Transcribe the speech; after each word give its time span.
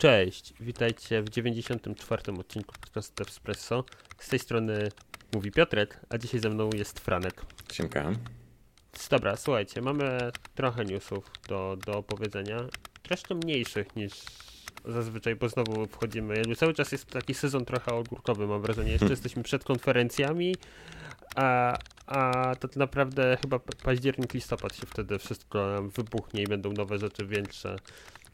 Cześć, 0.00 0.54
witajcie 0.60 1.22
w 1.22 1.28
94. 1.28 2.22
odcinku 2.38 2.74
podcastu 2.80 3.22
Espresso. 3.22 3.84
Z 4.18 4.28
tej 4.28 4.38
strony 4.38 4.88
mówi 5.34 5.52
Piotrek, 5.52 6.00
a 6.08 6.18
dzisiaj 6.18 6.40
ze 6.40 6.50
mną 6.50 6.70
jest 6.74 7.00
Franek. 7.00 7.42
Siemka. 7.72 8.12
Dobra, 9.10 9.36
słuchajcie, 9.36 9.82
mamy 9.82 10.18
trochę 10.54 10.84
newsów 10.84 11.30
do, 11.48 11.76
do 11.86 11.98
opowiedzenia. 11.98 12.56
Troszkę 13.02 13.34
mniejszych 13.34 13.96
niż 13.96 14.12
zazwyczaj, 14.84 15.36
bo 15.36 15.48
znowu 15.48 15.86
wchodzimy. 15.86 16.36
Jakby 16.36 16.56
cały 16.56 16.74
czas 16.74 16.92
jest 16.92 17.06
taki 17.06 17.34
sezon 17.34 17.64
trochę 17.64 17.92
ogórkowy, 17.92 18.46
mam 18.46 18.62
wrażenie. 18.62 18.92
Jeszcze 18.92 19.10
jesteśmy 19.16 19.42
przed 19.42 19.64
konferencjami, 19.64 20.56
a, 21.34 21.78
a 22.06 22.54
to 22.54 22.68
naprawdę 22.76 23.38
chyba 23.42 23.58
październik, 23.58 24.34
listopad 24.34 24.76
się 24.76 24.86
wtedy 24.86 25.18
wszystko 25.18 25.82
wybuchnie 25.82 26.42
i 26.42 26.46
będą 26.46 26.72
nowe 26.72 26.98
rzeczy 26.98 27.26
większe 27.26 27.76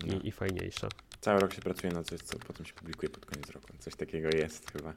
i, 0.05 0.07
no. 0.07 0.21
i 0.23 0.33
fajniejsze. 0.33 0.89
Cały 1.27 1.41
rok 1.41 1.55
się 1.55 1.61
pracuje 1.61 1.93
na 1.93 2.05
coś, 2.05 2.21
co 2.21 2.39
potem 2.39 2.67
się 2.67 2.73
publikuje 2.73 3.11
pod 3.11 3.27
koniec 3.27 3.51
roku. 3.51 3.69
Coś 3.79 3.95
takiego 3.95 4.29
jest 4.29 4.71
chyba. 4.71 4.93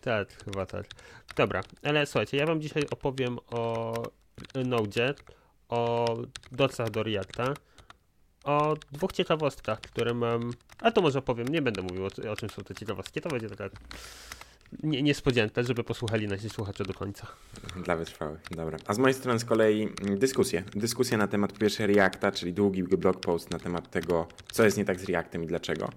Tak, 0.00 0.44
chyba 0.44 0.66
tak. 0.66 0.86
Dobra, 1.36 1.62
ale 1.82 2.06
słuchajcie, 2.06 2.36
ja 2.36 2.46
wam 2.46 2.60
dzisiaj 2.60 2.82
opowiem 2.90 3.38
o 3.50 3.92
Node, 4.64 5.14
o 5.68 6.16
docach 6.52 6.90
do 6.90 7.02
Reacta, 7.02 7.54
o 8.44 8.76
dwóch 8.92 9.12
ciekawostkach, 9.12 9.80
które 9.80 10.14
mam. 10.14 10.52
A 10.78 10.90
to 10.90 11.00
może 11.00 11.22
powiem, 11.22 11.48
nie 11.48 11.62
będę 11.62 11.82
mówił 11.82 12.04
o, 12.04 12.30
o 12.32 12.36
czym 12.36 12.50
są 12.50 12.62
te 12.62 12.74
ciekawostki. 12.74 13.20
To 13.20 13.28
będzie 13.28 13.48
taka 13.48 13.70
nie, 14.82 15.02
niespodzianka, 15.02 15.62
żeby 15.62 15.84
posłuchali 15.84 16.28
nasi 16.28 16.50
słuchacze 16.50 16.84
do 16.84 16.94
końca. 16.94 17.26
Dla 17.84 17.96
wytrwałych, 17.96 18.40
dobra. 18.50 18.78
A 18.86 18.94
z 18.94 18.98
mojej 18.98 19.14
strony 19.14 19.38
z 19.38 19.44
kolei 19.44 19.88
dyskusje. 20.02 20.62
Dyskusja 20.74 21.18
na 21.18 21.26
temat 21.28 21.58
pierwszej 21.58 21.86
Reacta, 21.86 22.32
czyli 22.32 22.52
długi 22.52 22.82
blog 22.82 23.20
post 23.20 23.50
na 23.50 23.58
temat 23.58 23.90
tego, 23.90 24.26
co 24.52 24.64
jest 24.64 24.76
nie 24.76 24.84
tak 24.84 25.00
z 25.00 25.04
Reactem 25.04 25.44
i 25.44 25.46
dlaczego. 25.46 25.90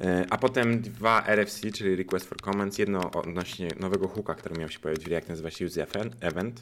E, 0.00 0.26
a 0.30 0.38
potem 0.38 0.80
dwa 0.80 1.26
RFC, 1.26 1.72
czyli 1.72 1.96
Request 1.96 2.26
for 2.26 2.40
Comments. 2.40 2.78
Jedno 2.78 3.10
odnośnie 3.10 3.68
nowego 3.80 4.08
hooka, 4.08 4.34
który 4.34 4.60
miał 4.60 4.68
się 4.68 4.78
pojawić 4.78 5.04
w 5.04 5.08
React, 5.08 5.28
nazywa 5.28 5.50
się 5.50 5.66
Use 5.66 5.86
Event. 6.20 6.60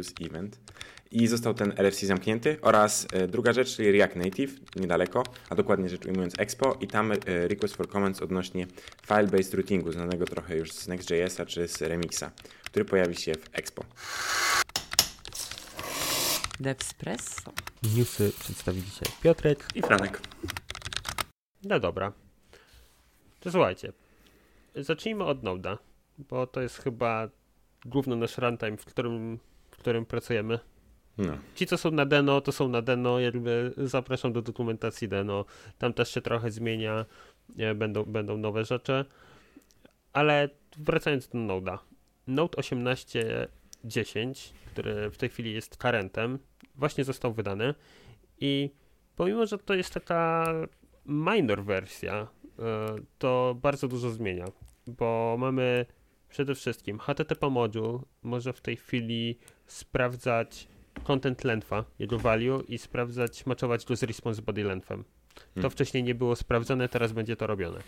Use 0.00 0.12
Event 0.20 0.58
i 1.10 1.26
został 1.26 1.54
ten 1.54 1.72
RFC 1.76 2.06
zamknięty 2.06 2.56
oraz 2.62 3.06
e, 3.12 3.28
druga 3.28 3.52
rzecz, 3.52 3.76
czyli 3.76 3.92
React 3.92 4.16
Native 4.16 4.52
niedaleko, 4.76 5.22
a 5.50 5.54
dokładnie 5.54 5.88
rzecz 5.88 6.06
ujmując 6.06 6.38
Expo 6.38 6.78
i 6.80 6.86
tam 6.86 7.12
e, 7.12 7.16
request 7.48 7.76
for 7.76 7.88
comments 7.88 8.22
odnośnie 8.22 8.66
file-based 9.08 9.54
routingu, 9.54 9.92
znanego 9.92 10.24
trochę 10.24 10.56
już 10.56 10.72
z 10.72 10.88
Next.jsa 10.88 11.46
czy 11.46 11.68
z 11.68 11.82
Remixa, 11.82 12.30
który 12.64 12.84
pojawi 12.84 13.16
się 13.16 13.32
w 13.34 13.48
Expo. 13.52 13.84
Devspresso. 16.60 17.52
Newsy 17.96 18.32
przedstawi 18.40 18.82
dzisiaj 18.82 19.08
Piotrek 19.22 19.68
i 19.74 19.82
Franek. 19.82 20.20
No 21.64 21.80
dobra. 21.80 22.25
To 23.46 23.52
słuchajcie. 23.52 23.92
Zacznijmy 24.74 25.24
od 25.24 25.42
Node'a, 25.42 25.76
bo 26.18 26.46
to 26.46 26.60
jest 26.60 26.78
chyba 26.78 27.28
główny 27.84 28.16
nasz 28.16 28.38
runtime, 28.38 28.76
w 28.76 28.84
którym, 28.84 29.38
w 29.70 29.76
którym 29.76 30.06
pracujemy 30.06 30.58
no. 31.18 31.38
Ci, 31.54 31.66
co 31.66 31.78
są 31.78 31.90
na 31.90 32.06
Deno, 32.06 32.40
to 32.40 32.52
są 32.52 32.68
na 32.68 32.82
Deno, 32.82 33.20
jakby 33.20 33.74
zapraszam 33.76 34.32
do 34.32 34.42
dokumentacji 34.42 35.08
Deno. 35.08 35.44
Tam 35.78 35.92
też 35.92 36.14
się 36.14 36.20
trochę 36.20 36.50
zmienia, 36.50 37.04
będą, 37.74 38.04
będą 38.04 38.36
nowe 38.36 38.64
rzeczy. 38.64 39.04
Ale 40.12 40.48
wracając 40.78 41.28
do 41.28 41.38
Node'a. 41.38 41.78
Node 42.26 42.58
18.10, 42.58 44.52
który 44.72 45.10
w 45.10 45.16
tej 45.16 45.28
chwili 45.28 45.54
jest 45.54 45.76
karentem, 45.76 46.38
właśnie 46.74 47.04
został 47.04 47.32
wydany 47.32 47.74
i 48.40 48.70
pomimo, 49.16 49.46
że 49.46 49.58
to 49.58 49.74
jest 49.74 49.94
taka 49.94 50.52
minor 51.08 51.64
wersja, 51.64 52.28
e, 52.58 52.96
to 53.18 53.56
bardzo 53.62 53.88
dużo 53.88 54.10
zmienia, 54.10 54.44
bo 54.86 55.36
mamy 55.38 55.86
przede 56.28 56.54
wszystkim 56.54 56.98
HTTP 56.98 57.50
module 57.50 57.98
może 58.22 58.52
w 58.52 58.60
tej 58.60 58.76
chwili 58.76 59.38
sprawdzać 59.66 60.68
content 61.04 61.44
length'a, 61.44 61.84
jego 61.98 62.18
value 62.18 62.62
i 62.68 62.78
sprawdzać, 62.78 63.46
matchować 63.46 63.84
go 63.84 63.96
z 63.96 64.02
response 64.02 64.42
body 64.42 64.64
lengthem. 64.64 65.04
To 65.34 65.42
hmm. 65.54 65.70
wcześniej 65.70 66.02
nie 66.02 66.14
było 66.14 66.36
sprawdzone, 66.36 66.88
teraz 66.88 67.12
będzie 67.12 67.36
to 67.36 67.46
robione. 67.46 67.78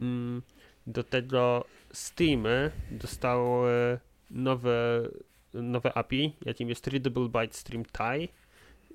Mm, 0.00 0.42
do 0.86 1.04
tego 1.04 1.64
Steamy 1.92 2.70
dostały 2.90 3.98
nowe, 4.30 5.08
nowe 5.54 5.94
API, 5.94 6.36
jakim 6.44 6.68
jest 6.68 6.86
Readable 6.86 7.28
Byte 7.28 7.54
Stream 7.54 7.84
Tie, 7.84 8.28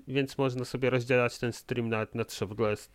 więc 0.08 0.38
można 0.38 0.66
sobie 0.66 0.90
rozdzielać 0.90 1.40
ten 1.40 1.54
stream 1.54 1.90
na, 1.90 2.08
na 2.14 2.26
trzy. 2.26 2.46
W 2.46 2.52
ogóle 2.52 2.70
jest 2.70 2.92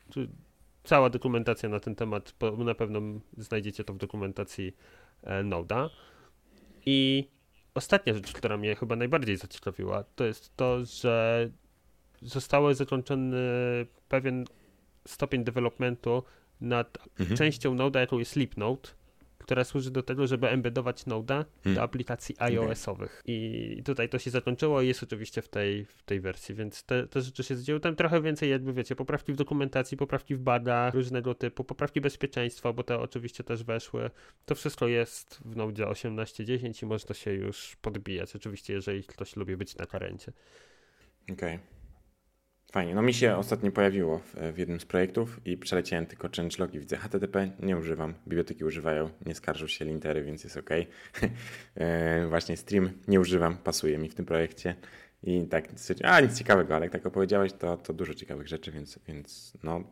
cała 0.88 1.10
dokumentacja 1.10 1.68
na 1.68 1.80
ten 1.80 1.94
temat, 1.94 2.34
na 2.58 2.74
pewno 2.74 3.00
znajdziecie 3.36 3.84
to 3.84 3.92
w 3.94 3.96
dokumentacji 3.98 4.76
e, 5.22 5.42
Noda. 5.42 5.90
I 6.86 7.28
ostatnia 7.74 8.14
rzecz, 8.14 8.32
która 8.32 8.56
mnie 8.56 8.76
chyba 8.76 8.96
najbardziej 8.96 9.36
zaciekawiła, 9.36 10.04
to 10.16 10.24
jest 10.24 10.56
to, 10.56 10.84
że 10.84 11.50
został 12.22 12.74
zakończony 12.74 13.36
pewien 14.08 14.44
stopień 15.06 15.44
developmentu 15.44 16.22
nad 16.60 16.98
mhm. 17.20 17.36
częścią 17.36 17.74
Node'a, 17.74 17.98
jaką 17.98 18.18
jest 18.18 18.30
Sleepnote, 18.30 18.90
która 19.48 19.64
służy 19.64 19.90
do 19.90 20.02
tego, 20.02 20.26
żeby 20.26 20.48
embedować 20.48 21.04
Node'a 21.04 21.44
hmm. 21.64 21.74
do 21.74 21.82
aplikacji 21.82 22.36
iOS-owych. 22.38 23.22
I 23.26 23.82
tutaj 23.84 24.08
to 24.08 24.18
się 24.18 24.30
zakończyło 24.30 24.82
i 24.82 24.88
jest 24.88 25.02
oczywiście 25.02 25.42
w 25.42 25.48
tej, 25.48 25.84
w 25.84 26.02
tej 26.02 26.20
wersji, 26.20 26.54
więc 26.54 26.84
te, 26.84 27.06
te 27.06 27.20
rzeczy 27.20 27.42
się 27.44 27.56
zdzieją. 27.56 27.80
Tam 27.80 27.96
trochę 27.96 28.22
więcej, 28.22 28.50
jakby 28.50 28.72
wiecie, 28.72 28.96
poprawki 28.96 29.32
w 29.32 29.36
dokumentacji, 29.36 29.96
poprawki 29.96 30.34
w 30.34 30.40
badach 30.40 30.94
różnego 30.94 31.34
typu, 31.34 31.64
poprawki 31.64 32.00
bezpieczeństwa, 32.00 32.72
bo 32.72 32.82
te 32.82 32.98
oczywiście 32.98 33.44
też 33.44 33.64
weszły. 33.64 34.10
To 34.46 34.54
wszystko 34.54 34.88
jest 34.88 35.40
w 35.44 35.56
Node 35.56 35.84
18.10 35.84 36.82
i 36.82 36.86
można 36.86 37.14
się 37.14 37.32
już 37.32 37.76
podbijać. 37.76 38.36
Oczywiście, 38.36 38.72
jeżeli 38.72 39.04
ktoś 39.04 39.36
lubi 39.36 39.56
być 39.56 39.76
na 39.76 39.86
karencie. 39.86 40.32
Okej. 41.32 41.54
Okay. 41.54 41.77
Fajnie. 42.72 42.94
No 42.94 43.02
mi 43.02 43.14
się 43.14 43.36
ostatnio 43.36 43.72
pojawiło 43.72 44.18
w, 44.18 44.34
w 44.54 44.58
jednym 44.58 44.80
z 44.80 44.84
projektów 44.84 45.40
i 45.44 45.56
przeleciałem 45.56 46.06
tylko 46.06 46.28
changelog 46.36 46.74
i 46.74 46.78
widzę 46.78 46.96
HTTP, 46.96 47.50
nie 47.60 47.76
używam, 47.76 48.14
biblioteki 48.26 48.64
używają, 48.64 49.10
nie 49.26 49.34
skarżą 49.34 49.66
się 49.66 49.84
lintery, 49.84 50.22
więc 50.22 50.44
jest 50.44 50.56
ok. 50.56 50.70
E, 51.74 52.26
właśnie 52.28 52.56
stream 52.56 52.90
nie 53.08 53.20
używam, 53.20 53.56
pasuje 53.56 53.98
mi 53.98 54.08
w 54.08 54.14
tym 54.14 54.24
projekcie. 54.24 54.74
I 55.22 55.46
tak, 55.46 55.68
a 56.04 56.20
nic 56.20 56.38
ciekawego, 56.38 56.76
ale 56.76 56.84
jak 56.84 56.92
tak 56.92 57.06
opowiedziałeś, 57.06 57.52
to, 57.52 57.76
to 57.76 57.92
dużo 57.92 58.14
ciekawych 58.14 58.48
rzeczy, 58.48 58.72
więc, 58.72 58.98
więc 59.08 59.52
no 59.62 59.84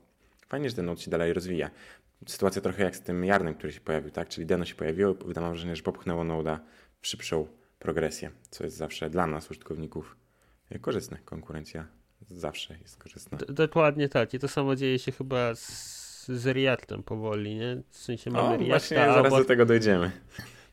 fajnie, 0.48 0.70
że 0.70 0.76
ten 0.76 0.84
node 0.84 1.00
się 1.00 1.10
dalej 1.10 1.32
rozwija. 1.32 1.70
Sytuacja 2.26 2.62
trochę 2.62 2.82
jak 2.82 2.97
z 2.97 3.00
tym 3.00 3.25
Jarnem, 3.25 3.54
który 3.54 3.72
się 3.72 3.81
pojawił, 3.81 4.10
tak? 4.10 4.28
Czyli 4.28 4.47
Deno 4.47 4.64
się 4.64 4.75
pojawiło 4.75 5.12
i 5.12 5.41
mam 5.41 5.50
wrażenie, 5.50 5.76
że 5.76 5.82
popchnęło 5.82 6.25
Noda 6.25 6.60
w 7.00 7.06
szybszą 7.06 7.47
progresję, 7.78 8.31
co 8.50 8.64
jest 8.64 8.76
zawsze 8.76 9.10
dla 9.10 9.26
nas, 9.26 9.50
użytkowników, 9.50 10.16
korzystne. 10.81 11.19
Konkurencja 11.25 11.87
zawsze 12.31 12.76
jest 12.82 12.97
korzystna. 12.97 13.38
D 13.38 13.53
dokładnie 13.53 14.09
tak. 14.09 14.34
I 14.34 14.38
to 14.38 14.48
samo 14.48 14.76
dzieje 14.76 14.98
się 14.98 15.12
chyba 15.12 15.54
z, 15.54 16.26
z 16.26 16.47
Reactem 16.47 17.03
powoli, 17.03 17.54
nie? 17.54 17.82
W 17.91 17.98
sensie 17.98 18.31
mamy 18.31 18.48
o, 18.48 18.50
Reacta, 18.50 18.66
właśnie 18.66 18.97
zaraz 18.97 19.26
obok, 19.26 19.38
do 19.38 19.44
tego 19.44 19.66
dojdziemy. 19.66 20.10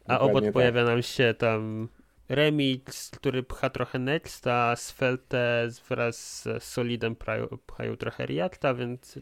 A 0.07 0.19
obok 0.19 0.43
tak. 0.43 0.53
pojawia 0.53 0.83
nam 0.83 1.01
się 1.01 1.33
tam 1.37 1.87
Remix, 2.29 3.09
który 3.09 3.43
pcha 3.43 3.69
trochę 3.69 3.99
Next, 3.99 4.47
a 4.47 4.75
Svelte 4.75 5.67
wraz 5.89 6.43
z 6.43 6.63
Solidem 6.63 7.15
pchają 7.65 7.97
trochę 7.97 8.25
Reacta, 8.25 8.73
więc 8.73 9.19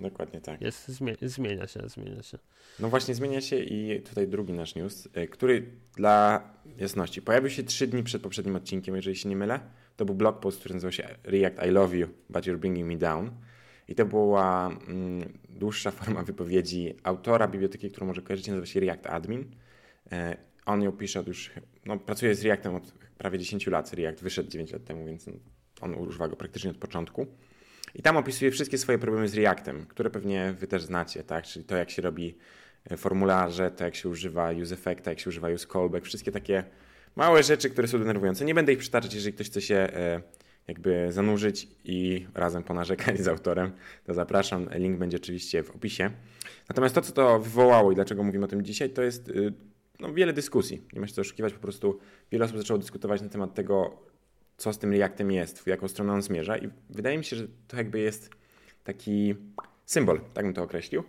Dokładnie 0.00 0.40
tak. 0.40 0.60
Jest, 0.60 0.88
zmienia 1.22 1.66
się, 1.66 1.80
zmienia 1.86 2.22
się. 2.22 2.38
No 2.80 2.88
właśnie, 2.88 3.14
zmienia 3.14 3.40
się 3.40 3.58
i 3.58 4.02
tutaj 4.02 4.28
drugi 4.28 4.52
nasz 4.52 4.74
news, 4.74 5.08
e, 5.14 5.26
który 5.26 5.66
dla 5.96 6.42
jasności 6.78 7.22
pojawił 7.22 7.50
się 7.50 7.62
trzy 7.62 7.86
dni 7.86 8.02
przed 8.02 8.22
poprzednim 8.22 8.56
odcinkiem, 8.56 8.96
jeżeli 8.96 9.16
się 9.16 9.28
nie 9.28 9.36
mylę. 9.36 9.60
To 9.96 10.04
był 10.04 10.14
blog 10.14 10.40
post, 10.40 10.58
który 10.58 10.74
nazywał 10.74 10.92
się 10.92 11.08
React 11.24 11.66
I 11.68 11.70
Love 11.70 11.96
You, 11.96 12.08
but 12.30 12.44
you're 12.44 12.58
bringing 12.58 12.88
me 12.88 12.96
down. 12.96 13.30
I 13.88 13.94
to 13.94 14.06
była 14.06 14.66
mm, 14.88 15.38
dłuższa 15.48 15.90
forma 15.90 16.22
wypowiedzi 16.22 16.94
autora 17.02 17.48
biblioteki, 17.48 17.90
którą 17.90 18.06
może 18.06 18.22
kojarzycie, 18.22 18.52
nazywa 18.52 18.66
się 18.66 18.80
React 18.80 19.06
Admin. 19.06 19.44
E, 20.12 20.36
on 20.66 20.82
ją 20.82 20.92
pisze 20.92 21.20
od 21.20 21.26
już, 21.26 21.50
no 21.86 21.98
pracuje 21.98 22.34
z 22.34 22.42
Reactem 22.44 22.74
od 22.74 22.92
prawie 23.18 23.38
10 23.38 23.66
lat. 23.66 23.92
React 23.92 24.22
wyszedł 24.22 24.50
9 24.50 24.72
lat 24.72 24.84
temu, 24.84 25.06
więc 25.06 25.26
on 25.80 25.94
używa 25.94 26.28
go 26.28 26.36
praktycznie 26.36 26.70
od 26.70 26.76
początku. 26.76 27.26
I 27.94 28.02
tam 28.02 28.16
opisuje 28.16 28.50
wszystkie 28.50 28.78
swoje 28.78 28.98
problemy 28.98 29.28
z 29.28 29.34
Reactem, 29.34 29.86
które 29.86 30.10
pewnie 30.10 30.54
wy 30.58 30.66
też 30.66 30.82
znacie, 30.82 31.24
tak? 31.24 31.44
Czyli 31.44 31.64
to, 31.64 31.76
jak 31.76 31.90
się 31.90 32.02
robi 32.02 32.38
e, 32.90 32.96
formularze, 32.96 33.70
to 33.70 33.84
jak 33.84 33.94
się 33.94 34.08
używa 34.08 34.50
use 34.50 34.74
effecta, 34.74 35.10
jak 35.10 35.20
się 35.20 35.30
używa 35.30 35.48
use 35.48 35.66
callback, 35.66 36.06
wszystkie 36.06 36.32
takie 36.32 36.64
małe 37.16 37.42
rzeczy, 37.42 37.70
które 37.70 37.88
są 37.88 37.98
denerwujące. 37.98 38.44
Nie 38.44 38.54
będę 38.54 38.72
ich 38.72 38.78
przytaczać, 38.78 39.14
jeżeli 39.14 39.32
ktoś 39.32 39.46
chce 39.46 39.60
się 39.60 39.74
e, 39.74 40.22
jakby 40.68 41.12
zanurzyć 41.12 41.68
i 41.84 42.26
razem 42.34 42.62
ponarzekać 42.62 43.20
z 43.20 43.28
autorem, 43.28 43.72
to 44.04 44.14
zapraszam. 44.14 44.68
Link 44.74 44.98
będzie 44.98 45.16
oczywiście 45.16 45.62
w 45.62 45.70
opisie. 45.70 46.10
Natomiast 46.68 46.94
to, 46.94 47.00
co 47.02 47.12
to 47.12 47.38
wywołało 47.38 47.92
i 47.92 47.94
dlaczego 47.94 48.22
mówimy 48.22 48.44
o 48.44 48.48
tym 48.48 48.62
dzisiaj, 48.62 48.90
to 48.90 49.02
jest 49.02 49.28
y, 49.28 49.52
no, 50.00 50.12
wiele 50.12 50.32
dyskusji. 50.32 50.82
Nie 50.92 51.00
ma 51.00 51.06
się 51.06 51.14
co 51.14 51.20
oszukiwać, 51.20 51.52
po 51.52 51.60
prostu 51.60 51.98
wiele 52.30 52.44
osób 52.44 52.56
zaczęło 52.56 52.78
dyskutować 52.78 53.22
na 53.22 53.28
temat 53.28 53.54
tego, 53.54 53.98
co 54.56 54.72
z 54.72 54.78
tym 54.78 54.92
Reactem 54.92 55.30
jest, 55.30 55.58
w 55.58 55.66
jaką 55.66 55.88
stronę 55.88 56.12
on 56.12 56.22
zmierza 56.22 56.58
i 56.58 56.68
wydaje 56.90 57.18
mi 57.18 57.24
się, 57.24 57.36
że 57.36 57.46
to 57.68 57.76
jakby 57.76 57.98
jest 57.98 58.30
taki 58.84 59.34
symbol, 59.86 60.20
tak 60.34 60.44
bym 60.44 60.54
to 60.54 60.62
określił, 60.62 61.04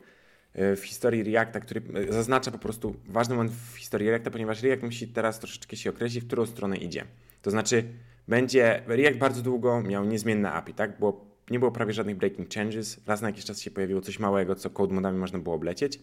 w 0.55 0.81
historii 0.83 1.23
Reacta, 1.23 1.59
który 1.59 1.81
zaznacza 2.09 2.51
po 2.51 2.57
prostu 2.57 2.95
ważny 3.07 3.35
moment 3.35 3.51
w 3.51 3.77
historii 3.77 4.09
Reacta, 4.09 4.31
ponieważ 4.31 4.63
React 4.63 4.83
musi 4.83 5.07
teraz 5.07 5.39
troszeczkę 5.39 5.75
się 5.75 5.89
określić, 5.89 6.23
w 6.23 6.27
którą 6.27 6.45
stronę 6.45 6.77
idzie. 6.77 7.05
To 7.41 7.51
znaczy, 7.51 7.83
będzie 8.27 8.83
React 8.87 9.17
bardzo 9.17 9.41
długo 9.41 9.81
miał 9.81 10.05
niezmienne 10.05 10.51
API, 10.51 10.73
tak? 10.73 10.99
Bo 10.99 11.25
nie 11.49 11.59
było 11.59 11.71
prawie 11.71 11.93
żadnych 11.93 12.17
breaking 12.17 12.53
changes. 12.53 12.99
Raz 13.07 13.21
na 13.21 13.29
jakiś 13.29 13.45
czas 13.45 13.61
się 13.61 13.71
pojawiło 13.71 14.01
coś 14.01 14.19
małego, 14.19 14.55
co 14.55 14.69
code 14.69 14.93
modami 14.93 15.17
można 15.19 15.39
było 15.39 15.55
oblecieć. 15.55 15.99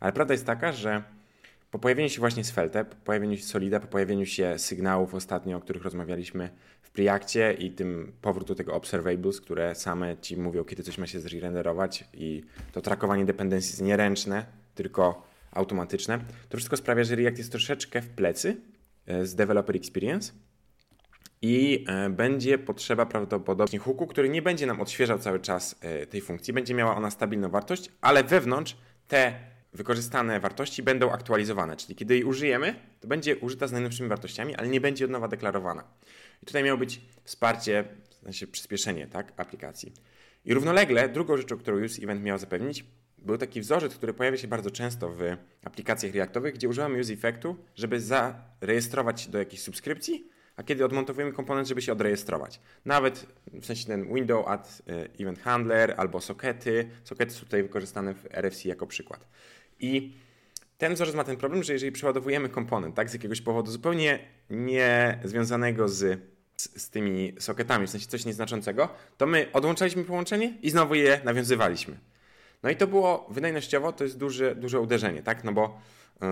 Ale 0.00 0.12
prawda 0.12 0.34
jest 0.34 0.46
taka, 0.46 0.72
że 0.72 1.02
po 1.74 1.78
pojawieniu 1.78 2.08
się 2.08 2.20
właśnie 2.20 2.44
Svelte, 2.44 2.84
po 2.84 2.96
pojawieniu 2.96 3.36
się 3.36 3.42
Solida, 3.42 3.80
po 3.80 3.86
pojawieniu 3.86 4.26
się 4.26 4.58
sygnałów 4.58 5.14
ostatnio, 5.14 5.56
o 5.56 5.60
których 5.60 5.82
rozmawialiśmy 5.82 6.50
w 6.82 6.90
Preactie 6.90 7.56
i 7.58 7.70
tym 7.70 8.12
powrót 8.22 8.48
do 8.48 8.54
tego 8.54 8.74
observables, 8.74 9.40
które 9.40 9.74
same 9.74 10.16
ci 10.16 10.36
mówią, 10.36 10.64
kiedy 10.64 10.82
coś 10.82 10.98
ma 10.98 11.06
się 11.06 11.20
zrenderować 11.20 12.04
i 12.12 12.42
to 12.72 12.80
trakowanie 12.80 13.24
dependencji 13.24 13.70
jest 13.70 13.82
nieręczne, 13.82 14.46
tylko 14.74 15.26
automatyczne, 15.52 16.18
to 16.48 16.56
wszystko 16.56 16.76
sprawia, 16.76 17.04
że 17.04 17.16
React 17.16 17.38
jest 17.38 17.50
troszeczkę 17.50 18.02
w 18.02 18.08
plecy 18.08 18.56
e, 19.06 19.26
z 19.26 19.34
developer 19.34 19.76
experience 19.76 20.32
i 21.42 21.84
e, 21.88 22.10
będzie 22.10 22.58
potrzeba 22.58 23.06
prawdopodobnie 23.06 23.78
hooku, 23.78 24.06
który 24.06 24.28
nie 24.28 24.42
będzie 24.42 24.66
nam 24.66 24.80
odświeżał 24.80 25.18
cały 25.18 25.40
czas 25.40 25.76
e, 25.80 26.06
tej 26.06 26.20
funkcji. 26.20 26.52
Będzie 26.52 26.74
miała 26.74 26.96
ona 26.96 27.10
stabilną 27.10 27.48
wartość, 27.48 27.90
ale 28.00 28.24
wewnątrz 28.24 28.76
te 29.08 29.53
wykorzystane 29.74 30.40
wartości 30.40 30.82
będą 30.82 31.10
aktualizowane. 31.10 31.76
Czyli 31.76 31.94
kiedy 31.94 32.14
jej 32.14 32.24
użyjemy, 32.24 32.74
to 33.00 33.08
będzie 33.08 33.36
użyta 33.36 33.66
z 33.66 33.72
najnowszymi 33.72 34.08
wartościami, 34.08 34.54
ale 34.54 34.68
nie 34.68 34.80
będzie 34.80 35.04
od 35.04 35.10
nowa 35.10 35.28
deklarowana. 35.28 35.84
I 36.42 36.46
tutaj 36.46 36.64
miało 36.64 36.78
być 36.78 37.00
wsparcie, 37.24 37.84
w 38.20 38.24
sensie 38.24 38.46
przyspieszenie 38.46 39.06
tak, 39.06 39.32
aplikacji. 39.36 39.92
I 40.44 40.54
równolegle 40.54 41.08
drugą 41.08 41.36
rzeczą, 41.36 41.58
którą 41.58 41.84
Use 41.84 42.02
Event 42.02 42.22
miał 42.22 42.38
zapewnić, 42.38 42.84
był 43.18 43.38
taki 43.38 43.60
wzorzec, 43.60 43.94
który 43.94 44.14
pojawia 44.14 44.38
się 44.38 44.48
bardzo 44.48 44.70
często 44.70 45.10
w 45.10 45.20
aplikacjach 45.64 46.14
Reactowych, 46.14 46.54
gdzie 46.54 46.68
używamy 46.68 47.00
Use 47.00 47.12
Effectu, 47.12 47.56
żeby 47.74 48.00
zarejestrować 48.00 49.28
do 49.28 49.38
jakiejś 49.38 49.62
subskrypcji, 49.62 50.28
a 50.56 50.62
kiedy 50.62 50.84
odmontowujemy 50.84 51.32
komponent, 51.32 51.68
żeby 51.68 51.82
się 51.82 51.92
odrejestrować. 51.92 52.60
Nawet 52.84 53.26
w 53.52 53.66
sensie 53.66 53.86
ten 53.86 54.14
window 54.14 54.48
add 54.48 54.82
e, 54.88 55.08
event 55.20 55.38
handler 55.38 55.94
albo 55.96 56.20
sokety. 56.20 56.90
Sokety 57.04 57.32
są 57.32 57.40
tutaj 57.40 57.62
wykorzystane 57.62 58.14
w 58.14 58.26
RFC 58.30 58.68
jako 58.68 58.86
przykład. 58.86 59.26
I 59.84 60.12
ten 60.78 60.94
wzorzec 60.94 61.14
ma 61.14 61.24
ten 61.24 61.36
problem, 61.36 61.62
że 61.62 61.72
jeżeli 61.72 61.92
przeładowujemy 61.92 62.48
komponent 62.48 62.94
tak, 62.94 63.10
z 63.10 63.12
jakiegoś 63.12 63.40
powodu 63.40 63.70
zupełnie 63.70 64.18
nie 64.50 65.18
związanego 65.24 65.88
z, 65.88 66.20
z, 66.56 66.82
z 66.82 66.90
tymi 66.90 67.32
soketami, 67.38 67.86
w 67.86 67.90
sensie 67.90 68.06
coś 68.06 68.24
nieznaczącego, 68.24 68.88
to 69.18 69.26
my 69.26 69.46
odłączaliśmy 69.52 70.04
połączenie 70.04 70.58
i 70.62 70.70
znowu 70.70 70.94
je 70.94 71.20
nawiązywaliśmy. 71.24 71.98
No 72.62 72.70
i 72.70 72.76
to 72.76 72.86
było 72.86 73.26
wydajnościowo, 73.30 73.92
to 73.92 74.04
jest 74.04 74.18
duże, 74.18 74.54
duże 74.56 74.80
uderzenie, 74.80 75.22
tak? 75.22 75.44
No 75.44 75.52
bo 75.52 75.80
yy, 76.20 76.28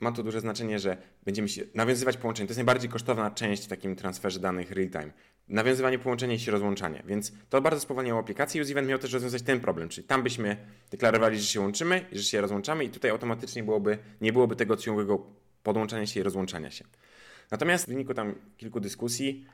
ma 0.00 0.12
to 0.12 0.22
duże 0.22 0.40
znaczenie, 0.40 0.78
że 0.78 0.96
będziemy 1.24 1.48
się 1.48 1.62
nawiązywać 1.74 2.16
połączenie. 2.16 2.46
To 2.46 2.50
jest 2.50 2.58
najbardziej 2.58 2.90
kosztowna 2.90 3.30
część 3.30 3.64
w 3.64 3.68
takim 3.68 3.96
transferze 3.96 4.40
danych 4.40 4.70
real-time. 4.70 5.10
Nawiązywanie 5.52 5.98
połączenia 5.98 6.34
i 6.34 6.50
rozłączanie. 6.50 7.02
Więc 7.06 7.32
to 7.50 7.60
bardzo 7.60 7.80
spowalniało 7.80 8.20
aplikację. 8.20 8.62
UseEvent 8.62 8.88
miał 8.88 8.98
też 8.98 9.12
rozwiązać 9.12 9.42
ten 9.42 9.60
problem, 9.60 9.88
czyli 9.88 10.06
tam 10.06 10.22
byśmy 10.22 10.56
deklarowali, 10.90 11.38
że 11.38 11.44
się 11.44 11.60
łączymy, 11.60 12.04
że 12.12 12.22
się 12.22 12.40
rozłączamy 12.40 12.84
i 12.84 12.88
tutaj 12.88 13.10
automatycznie 13.10 13.62
byłoby, 13.62 13.98
nie 14.20 14.32
byłoby 14.32 14.56
tego 14.56 14.76
ciągłego 14.76 15.26
podłączania 15.62 16.06
się 16.06 16.20
i 16.20 16.22
rozłączania 16.22 16.70
się. 16.70 16.84
Natomiast 17.50 17.84
w 17.84 17.88
wyniku 17.88 18.14
tam 18.14 18.34
kilku 18.56 18.80
dyskusji 18.80 19.46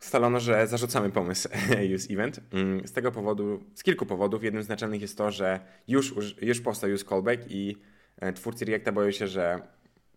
ustalono, 0.00 0.40
że 0.40 0.66
zarzucamy 0.66 1.10
pomysł 1.10 1.48
Use 1.94 2.12
Event. 2.12 2.40
Mm, 2.52 2.88
z 2.88 2.92
tego 2.92 3.12
powodu, 3.12 3.64
z 3.74 3.82
kilku 3.82 4.06
powodów. 4.06 4.44
Jednym 4.44 4.62
z 4.62 4.68
naczelnych 4.68 5.00
jest 5.00 5.18
to, 5.18 5.30
że 5.30 5.60
już, 5.88 6.14
już 6.42 6.60
powstał 6.60 6.90
Use 6.90 7.04
Callback 7.04 7.42
i 7.48 7.76
e, 8.16 8.32
twórcy 8.32 8.64
Reacta 8.64 8.92
boją 8.92 9.10
się, 9.10 9.26
że 9.26 9.60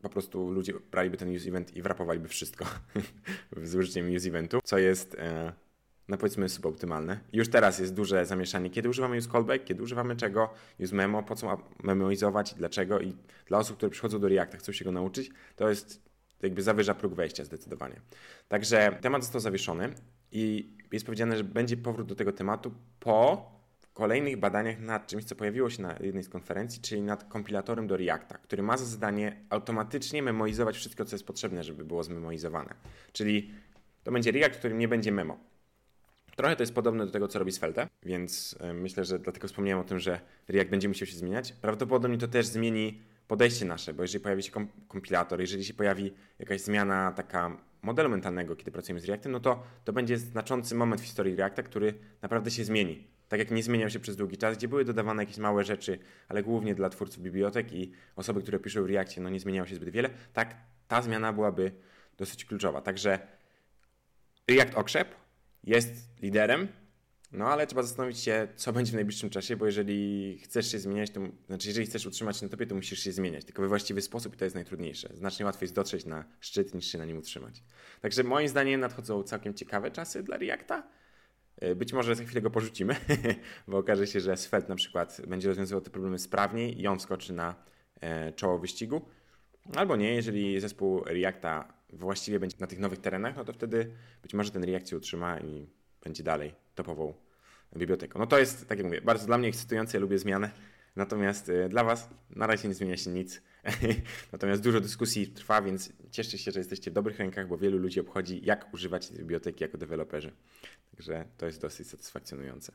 po 0.02 0.10
prostu 0.10 0.52
ludzie 0.52 0.74
braliby 0.92 1.18
ten 1.18 1.36
use 1.36 1.50
event 1.50 1.76
i 1.76 1.82
wrapowaliby 1.82 2.28
wszystko. 2.28 2.66
Z 3.64 3.76
użyciem 3.76 4.16
use 4.16 4.30
eventu, 4.30 4.60
co 4.64 4.78
jest 4.78 5.16
e, 5.16 5.54
no 6.10 6.18
powiedzmy 6.18 6.50
suboptymalne. 6.50 7.20
Już 7.34 7.50
teraz 7.50 7.80
jest 7.80 7.94
duże 7.94 8.26
zamieszanie, 8.26 8.70
kiedy 8.70 8.90
używamy 8.90 9.18
use 9.18 9.30
callback, 9.30 9.66
kiedy 9.66 9.84
używamy 9.84 10.16
czego, 10.16 10.54
use 10.80 10.96
memo, 10.96 11.24
po 11.24 11.36
co 11.36 11.58
memoizować, 11.84 12.54
dlaczego? 12.54 13.00
I 13.00 13.16
dla 13.46 13.58
osób, 13.58 13.78
które 13.78 13.90
przychodzą 13.90 14.20
do 14.20 14.28
Reacta, 14.28 14.58
chcą 14.58 14.72
się 14.72 14.86
go 14.86 14.92
nauczyć, 14.92 15.32
to 15.56 15.70
jest 15.70 16.10
jakby 16.42 16.62
zawyża 16.62 16.94
próg 16.94 17.14
wejścia 17.14 17.44
zdecydowanie. 17.44 18.02
Także 18.48 18.98
temat 19.02 19.24
został 19.24 19.42
zawieszony 19.42 19.94
i 20.32 20.74
jest 20.92 21.06
powiedziane, 21.06 21.38
że 21.38 21.44
będzie 21.44 21.78
powrót 21.78 22.08
do 22.08 22.16
tego 22.16 22.32
tematu 22.32 22.72
po 23.00 23.52
kolejnych 24.00 24.38
badaniach 24.38 24.80
nad 24.80 25.08
czymś, 25.08 25.24
co 25.24 25.36
pojawiło 25.36 25.70
się 25.70 25.82
na 25.82 25.96
jednej 26.00 26.24
z 26.24 26.30
konferencji, 26.30 26.82
czyli 26.82 27.02
nad 27.02 27.24
kompilatorem 27.24 27.88
do 27.88 27.98
Reacta, 27.98 28.38
który 28.38 28.64
ma 28.64 28.78
za 28.78 28.86
zadanie 28.86 29.36
automatycznie 29.50 30.24
memoizować 30.24 30.76
wszystko, 30.76 31.06
co 31.06 31.16
jest 31.16 31.28
potrzebne, 31.28 31.64
żeby 31.64 31.86
było 31.86 32.04
zmemorizowane. 32.04 32.74
Czyli 33.14 33.52
to 34.04 34.12
będzie 34.12 34.32
React, 34.32 34.56
w 34.56 34.60
którym 34.60 34.78
nie 34.78 34.88
będzie 34.88 35.12
memo. 35.12 35.38
Trochę 36.36 36.56
to 36.56 36.64
jest 36.64 36.74
podobne 36.74 37.06
do 37.06 37.12
tego, 37.12 37.28
co 37.28 37.40
robi 37.40 37.52
Svelte, 37.52 37.88
więc 38.04 38.56
e, 38.60 38.74
myślę, 38.74 39.06
że 39.06 39.20
dlatego 39.20 39.48
wspomniałem 39.48 39.86
o 39.86 39.88
tym, 39.88 40.00
że 40.00 40.20
React 40.48 40.72
będzie 40.72 40.88
musiał 40.88 41.08
się 41.08 41.16
zmieniać. 41.16 41.52
Prawdopodobnie 41.52 42.18
to 42.18 42.28
też 42.28 42.46
zmieni 42.48 43.02
podejście 43.28 43.66
nasze, 43.66 43.94
bo 43.94 44.04
jeżeli 44.04 44.24
pojawi 44.24 44.44
się 44.44 44.52
kompilator, 44.88 45.42
jeżeli 45.42 45.66
się 45.66 45.74
pojawi 45.74 46.14
jakaś 46.40 46.62
zmiana 46.62 47.12
taka 47.12 47.58
modelu 47.82 48.10
mentalnego, 48.10 48.56
kiedy 48.56 48.72
pracujemy 48.72 49.00
z 49.00 49.06
Reactem, 49.06 49.32
no 49.32 49.40
to 49.40 49.64
to 49.86 49.94
będzie 49.94 50.18
znaczący 50.18 50.76
moment 50.76 51.02
w 51.02 51.06
historii 51.06 51.36
Reacta, 51.36 51.64
który 51.64 51.94
naprawdę 52.22 52.52
się 52.52 52.64
zmieni 52.64 53.19
tak 53.30 53.40
jak 53.40 53.52
nie 53.52 53.64
zmieniał 53.64 53.90
się 53.90 54.00
przez 54.00 54.16
długi 54.16 54.38
czas, 54.38 54.58
gdzie 54.58 54.68
były 54.68 54.86
dodawane 54.86 55.24
jakieś 55.24 55.38
małe 55.38 55.64
rzeczy, 55.64 56.00
ale 56.28 56.44
głównie 56.44 56.76
dla 56.76 56.90
twórców 56.90 57.24
bibliotek 57.24 57.74
i 57.74 57.92
osoby, 58.16 58.42
które 58.42 58.60
piszą 58.60 58.84
w 58.84 58.86
Reakcie, 58.86 59.22
no 59.22 59.30
nie 59.30 59.40
zmieniało 59.40 59.68
się 59.68 59.76
zbyt 59.76 59.90
wiele, 59.90 60.10
tak 60.34 60.56
ta 60.88 61.02
zmiana 61.02 61.34
byłaby 61.34 61.72
dosyć 62.18 62.46
kluczowa. 62.46 62.82
Także 62.82 63.20
React 64.48 64.76
Okrzep 64.76 65.16
jest 65.64 66.22
liderem, 66.22 66.68
no 67.32 67.48
ale 67.48 67.68
trzeba 67.68 67.84
zastanowić 67.84 68.20
się, 68.20 68.48
co 68.56 68.74
będzie 68.74 68.92
w 68.92 68.96
najbliższym 68.96 69.30
czasie, 69.30 69.58
bo 69.58 69.66
jeżeli 69.66 70.38
chcesz 70.44 70.72
się 70.72 70.80
zmieniać, 70.80 71.12
to 71.12 71.22
znaczy 71.48 71.68
jeżeli 71.68 71.88
chcesz 71.88 72.06
utrzymać 72.06 72.38
się 72.38 72.46
na 72.46 72.50
topie, 72.50 72.66
to 72.66 72.76
musisz 72.76 73.00
się 73.00 73.12
zmieniać, 73.12 73.46
tylko 73.46 73.62
we 73.62 73.68
właściwy 73.68 74.02
sposób 74.02 74.34
i 74.34 74.38
to 74.38 74.46
jest 74.46 74.56
najtrudniejsze. 74.56 75.10
Znacznie 75.14 75.46
łatwiej 75.46 75.64
jest 75.64 75.76
dotrzeć 75.76 76.06
na 76.06 76.26
szczyt 76.40 76.74
niż 76.74 76.86
się 76.86 76.98
na 76.98 77.06
nim 77.06 77.18
utrzymać. 77.18 77.64
Także 78.02 78.24
moim 78.24 78.48
zdaniem 78.48 78.80
nadchodzą 78.80 79.24
całkiem 79.24 79.54
ciekawe 79.54 79.92
czasy 79.92 80.24
dla 80.24 80.38
Reacta. 80.38 80.84
E, 81.60 81.76
być 81.76 81.94
może 81.94 82.16
za 82.16 82.24
chwilę 82.24 82.42
go 82.42 82.50
porzucimy, 82.50 82.96
bo 83.68 83.78
okaże 83.78 84.08
się, 84.08 84.20
że 84.20 84.38
Svet 84.38 84.70
na 84.70 84.76
przykład 84.76 85.22
będzie 85.28 85.48
rozwiązywał 85.48 85.82
te 85.82 85.90
problemy 85.90 86.20
sprawniej 86.20 86.82
i 86.82 86.88
on 86.88 87.00
wskoczy 87.00 87.34
na 87.34 87.56
e, 88.02 88.34
czoło 88.34 88.60
wyścigu. 88.60 89.02
Albo 89.76 89.96
nie, 89.96 90.16
jeżeli 90.16 90.60
zespół 90.60 91.04
Reacta 91.04 91.74
właściwie 91.94 92.40
będzie 92.40 92.58
na 92.60 92.68
tych 92.68 92.80
nowych 92.80 93.00
terenach, 93.00 93.36
no 93.36 93.46
to 93.46 93.54
wtedy 93.54 93.92
być 94.22 94.34
może 94.34 94.52
ten 94.52 94.64
React 94.64 94.90
się 94.90 94.98
utrzyma 94.98 95.40
i 95.40 95.68
będzie 96.04 96.24
dalej 96.24 96.54
topową 96.76 97.14
biblioteką. 97.78 98.20
No 98.20 98.28
to 98.28 98.40
jest, 98.40 98.68
tak 98.68 98.78
jak 98.78 98.88
mówię, 98.88 99.02
bardzo 99.02 99.26
dla 99.26 99.38
mnie 99.38 99.48
ekscytujące, 99.48 99.98
ja 99.98 100.02
lubię 100.02 100.18
zmiany. 100.18 100.50
Natomiast 100.96 101.50
e, 101.50 101.70
dla 101.70 101.84
Was 101.84 102.10
na 102.30 102.48
razie 102.48 102.68
nie 102.68 102.74
zmienia 102.74 102.98
się 102.98 103.10
nic. 103.10 103.42
Natomiast 104.32 104.64
dużo 104.64 104.82
dyskusji 104.82 105.28
trwa, 105.28 105.62
więc 105.62 105.94
cieszcie 106.12 106.38
się, 106.38 106.52
że 106.52 106.60
jesteście 106.60 106.92
w 106.92 106.94
dobrych 106.94 107.20
rękach, 107.20 107.48
bo 107.48 107.58
wielu 107.58 107.78
ludzi 107.78 108.00
obchodzi, 108.00 108.42
jak 108.46 108.74
używać 108.74 109.12
biblioteki 109.12 109.64
jako 109.64 109.78
deweloperzy. 109.78 110.32
Także 111.00 111.26
to 111.38 111.46
jest 111.46 111.62
dosyć 111.62 111.88
satysfakcjonujące. 111.88 112.72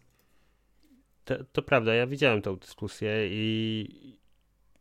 To, 1.24 1.44
to 1.44 1.62
prawda, 1.62 1.94
ja 1.94 2.06
widziałem 2.06 2.42
tę 2.42 2.56
dyskusję 2.56 3.28
i, 3.28 4.18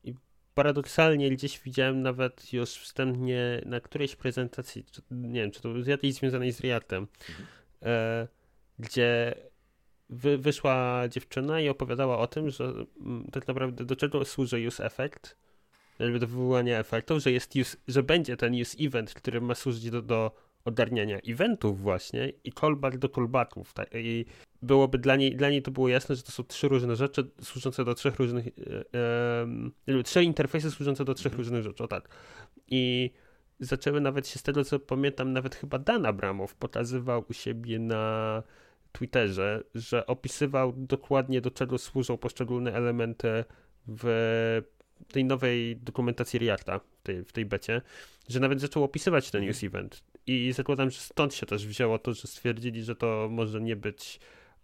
i 0.03 0.15
paradoksalnie 0.53 1.31
gdzieś 1.31 1.59
widziałem 1.59 2.01
nawet 2.01 2.53
już 2.53 2.69
wstępnie 2.69 3.61
na 3.65 3.79
którejś 3.79 4.15
prezentacji, 4.15 4.85
czy, 4.91 5.01
nie 5.11 5.41
wiem, 5.41 5.51
czy 5.51 5.61
to 5.61 5.81
z 5.81 5.87
jakiejś 5.87 6.15
związanej 6.15 6.51
z 6.51 6.59
Reactem, 6.59 7.07
mhm. 7.29 7.47
e, 7.81 8.27
gdzie 8.79 9.35
wy, 10.09 10.37
wyszła 10.37 11.03
dziewczyna 11.09 11.61
i 11.61 11.69
opowiadała 11.69 12.17
o 12.17 12.27
tym, 12.27 12.49
że 12.49 12.63
m, 12.65 12.85
mm, 13.01 13.31
tak 13.31 13.47
naprawdę 13.47 13.85
do 13.85 13.95
czego 13.95 14.25
służy 14.25 14.67
use 14.67 14.85
effect, 14.85 15.37
do 15.99 16.27
wywołania 16.27 16.79
efektów, 16.79 17.19
że 17.19 17.31
jest 17.31 17.55
use, 17.55 17.77
że 17.87 18.03
będzie 18.03 18.37
ten 18.37 18.61
use 18.61 18.77
event, 18.79 19.13
który 19.13 19.41
ma 19.41 19.55
służyć 19.55 19.89
do, 19.89 20.01
do 20.01 20.42
ogarniania 20.65 21.19
eventów 21.27 21.81
właśnie 21.81 22.33
i 22.43 22.51
callback 22.51 22.97
do 22.97 23.09
callbacków. 23.09 23.73
Tak? 23.73 23.89
I 23.93 24.25
byłoby 24.61 24.97
dla 24.97 25.15
niej, 25.15 25.35
dla 25.35 25.49
niej 25.49 25.61
to 25.61 25.71
było 25.71 25.89
jasne, 25.89 26.15
że 26.15 26.23
to 26.23 26.31
są 26.31 26.43
trzy 26.43 26.67
różne 26.67 26.95
rzeczy 26.95 27.31
służące 27.41 27.85
do 27.85 27.95
trzech 27.95 28.15
różnych, 28.15 28.47
e, 28.47 28.51
e, 29.87 30.03
trzy 30.03 30.23
interfejsy 30.23 30.71
służące 30.71 31.05
do 31.05 31.13
trzech 31.13 31.33
różnych 31.33 31.63
rzeczy, 31.63 31.83
o 31.83 31.87
tak. 31.87 32.09
I 32.67 33.11
zaczęły 33.59 34.01
nawet 34.01 34.27
się 34.27 34.39
z 34.39 34.43
tego, 34.43 34.63
co 34.63 34.79
pamiętam, 34.79 35.33
nawet 35.33 35.55
chyba 35.55 35.79
Dan 35.79 36.05
Abramow 36.05 36.55
pokazywał 36.55 37.25
u 37.29 37.33
siebie 37.33 37.79
na 37.79 38.43
Twitterze, 38.91 39.63
że 39.75 40.07
opisywał 40.07 40.73
dokładnie 40.77 41.41
do 41.41 41.51
czego 41.51 41.77
służą 41.77 42.17
poszczególne 42.17 42.73
elementy 42.73 43.45
w 43.87 44.61
tej 45.11 45.25
nowej 45.25 45.77
dokumentacji 45.77 46.39
Reacta, 46.39 46.79
w 46.79 47.01
tej, 47.03 47.25
w 47.25 47.31
tej 47.31 47.45
becie, 47.45 47.81
że 48.27 48.39
nawet 48.39 48.61
zaczął 48.61 48.83
opisywać 48.83 49.31
ten 49.31 49.45
news 49.45 49.63
event. 49.63 50.03
I 50.27 50.51
zakładam, 50.53 50.91
że 50.91 50.99
stąd 50.99 51.33
się 51.33 51.45
też 51.45 51.67
wzięło 51.67 51.99
to, 51.99 52.13
że 52.13 52.27
stwierdzili, 52.27 52.83
że 52.83 52.95
to 52.95 53.27
może 53.31 53.61
nie 53.61 53.75
być 53.75 54.19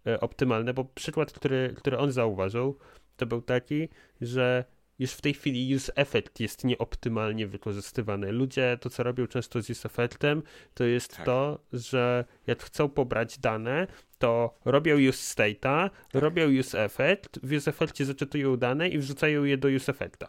e, 0.06 0.20
optymalne, 0.20 0.74
bo 0.74 0.84
przykład, 0.84 1.32
który, 1.32 1.74
który 1.76 1.98
on 1.98 2.12
zauważył, 2.12 2.78
to 3.16 3.26
był 3.26 3.42
taki, 3.42 3.88
że 4.20 4.64
już 4.98 5.12
w 5.12 5.20
tej 5.20 5.34
chwili 5.34 5.74
use 5.74 5.92
effect 5.96 6.40
jest 6.40 6.64
nieoptymalnie 6.64 7.46
wykorzystywany. 7.46 8.32
Ludzie 8.32 8.78
to, 8.80 8.90
co 8.90 9.02
robią 9.02 9.26
często 9.26 9.62
z 9.62 9.70
use 9.70 9.88
effectem, 9.88 10.42
to 10.74 10.84
jest 10.84 11.16
tak. 11.16 11.26
to, 11.26 11.58
że 11.72 12.24
jak 12.46 12.62
chcą 12.62 12.88
pobrać 12.88 13.38
dane, 13.38 13.86
to 14.18 14.54
robią 14.64 14.94
use 15.08 15.34
state'a, 15.34 15.90
tak. 15.90 16.22
robią 16.22 16.58
use 16.60 16.84
effect, 16.84 17.40
w 17.42 17.52
use 17.52 17.70
effectie 17.70 18.04
zaczytują 18.04 18.56
dane 18.56 18.88
i 18.88 18.98
wrzucają 18.98 19.44
je 19.44 19.56
do 19.56 19.68
use 19.68 19.92
effecta. 19.92 20.28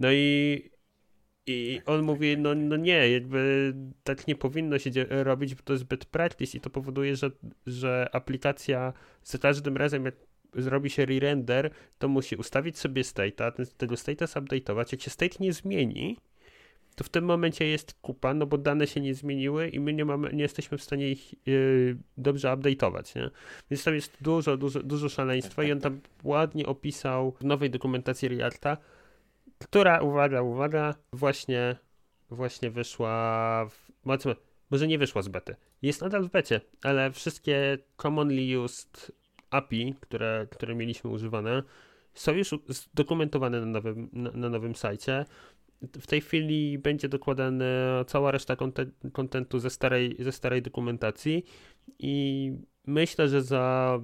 No 0.00 0.12
i 0.12 0.70
i 1.46 1.76
tak, 1.76 1.88
on 1.88 1.98
tak, 1.98 2.06
mówi, 2.06 2.34
tak, 2.34 2.42
no, 2.42 2.54
no 2.54 2.76
nie, 2.76 3.10
jakby 3.10 3.72
tak 4.04 4.26
nie 4.26 4.36
powinno 4.36 4.78
się 4.78 4.90
robić, 5.08 5.54
bo 5.54 5.62
to 5.62 5.72
jest 5.72 5.84
bad 5.84 6.04
practice 6.04 6.58
i 6.58 6.60
to 6.60 6.70
powoduje, 6.70 7.16
że, 7.16 7.30
że 7.66 8.08
aplikacja 8.12 8.92
za 9.24 9.38
każdym 9.38 9.76
razem, 9.76 10.04
jak 10.04 10.14
zrobi 10.54 10.90
się 10.90 11.02
re-render, 11.02 11.70
to 11.98 12.08
musi 12.08 12.36
ustawić 12.36 12.78
sobie 12.78 13.02
state'a, 13.02 13.66
tego 13.76 13.94
state'a 13.94 14.26
zupdate'ować. 14.26 14.92
Jak 14.92 15.02
się 15.02 15.10
state 15.10 15.36
nie 15.40 15.52
zmieni, 15.52 16.16
to 16.96 17.04
w 17.04 17.08
tym 17.08 17.24
momencie 17.24 17.66
jest 17.66 17.94
kupa, 18.02 18.34
no 18.34 18.46
bo 18.46 18.58
dane 18.58 18.86
się 18.86 19.00
nie 19.00 19.14
zmieniły 19.14 19.68
i 19.68 19.80
my 19.80 19.92
nie, 19.92 20.04
mamy, 20.04 20.32
nie 20.32 20.42
jesteśmy 20.42 20.78
w 20.78 20.82
stanie 20.82 21.10
ich 21.10 21.46
yy, 21.46 21.96
dobrze 22.16 22.48
update'ować, 22.48 23.16
nie? 23.16 23.30
Więc 23.70 23.84
tam 23.84 23.94
jest 23.94 24.16
dużo, 24.20 24.56
dużo, 24.56 24.82
dużo 24.82 25.08
szaleństwa 25.08 25.62
i 25.64 25.72
on 25.72 25.80
tam 25.80 26.00
ładnie 26.24 26.66
opisał 26.66 27.32
w 27.40 27.44
nowej 27.44 27.70
dokumentacji 27.70 28.28
Reacta, 28.28 28.76
która, 29.60 30.00
uwaga, 30.00 30.42
uwaga, 30.42 30.94
właśnie, 31.12 31.76
właśnie 32.30 32.70
wyszła, 32.70 33.66
w, 33.70 33.90
może 34.70 34.86
nie 34.86 34.98
wyszła 34.98 35.22
z 35.22 35.28
bety, 35.28 35.56
jest 35.82 36.00
nadal 36.00 36.24
w 36.24 36.30
becie, 36.30 36.60
ale 36.82 37.10
wszystkie 37.10 37.78
commonly 37.96 38.60
used 38.60 39.12
API, 39.50 39.94
które, 40.00 40.46
które 40.50 40.74
mieliśmy 40.74 41.10
używane, 41.10 41.62
są 42.14 42.32
już 42.32 42.54
zdokumentowane 42.68 43.60
na 43.60 43.66
nowym, 43.66 44.08
na, 44.12 44.30
na 44.30 44.48
nowym 44.48 44.76
sajcie. 44.76 45.24
W 45.82 46.06
tej 46.06 46.20
chwili 46.20 46.78
będzie 46.78 47.08
dokładana 47.08 47.64
cała 48.06 48.30
reszta 48.30 48.56
kontentu 49.12 49.58
ze 49.58 49.70
starej, 49.70 50.16
ze 50.18 50.32
starej 50.32 50.62
dokumentacji 50.62 51.44
i 51.98 52.52
myślę, 52.86 53.28
że 53.28 53.42
za 53.42 53.98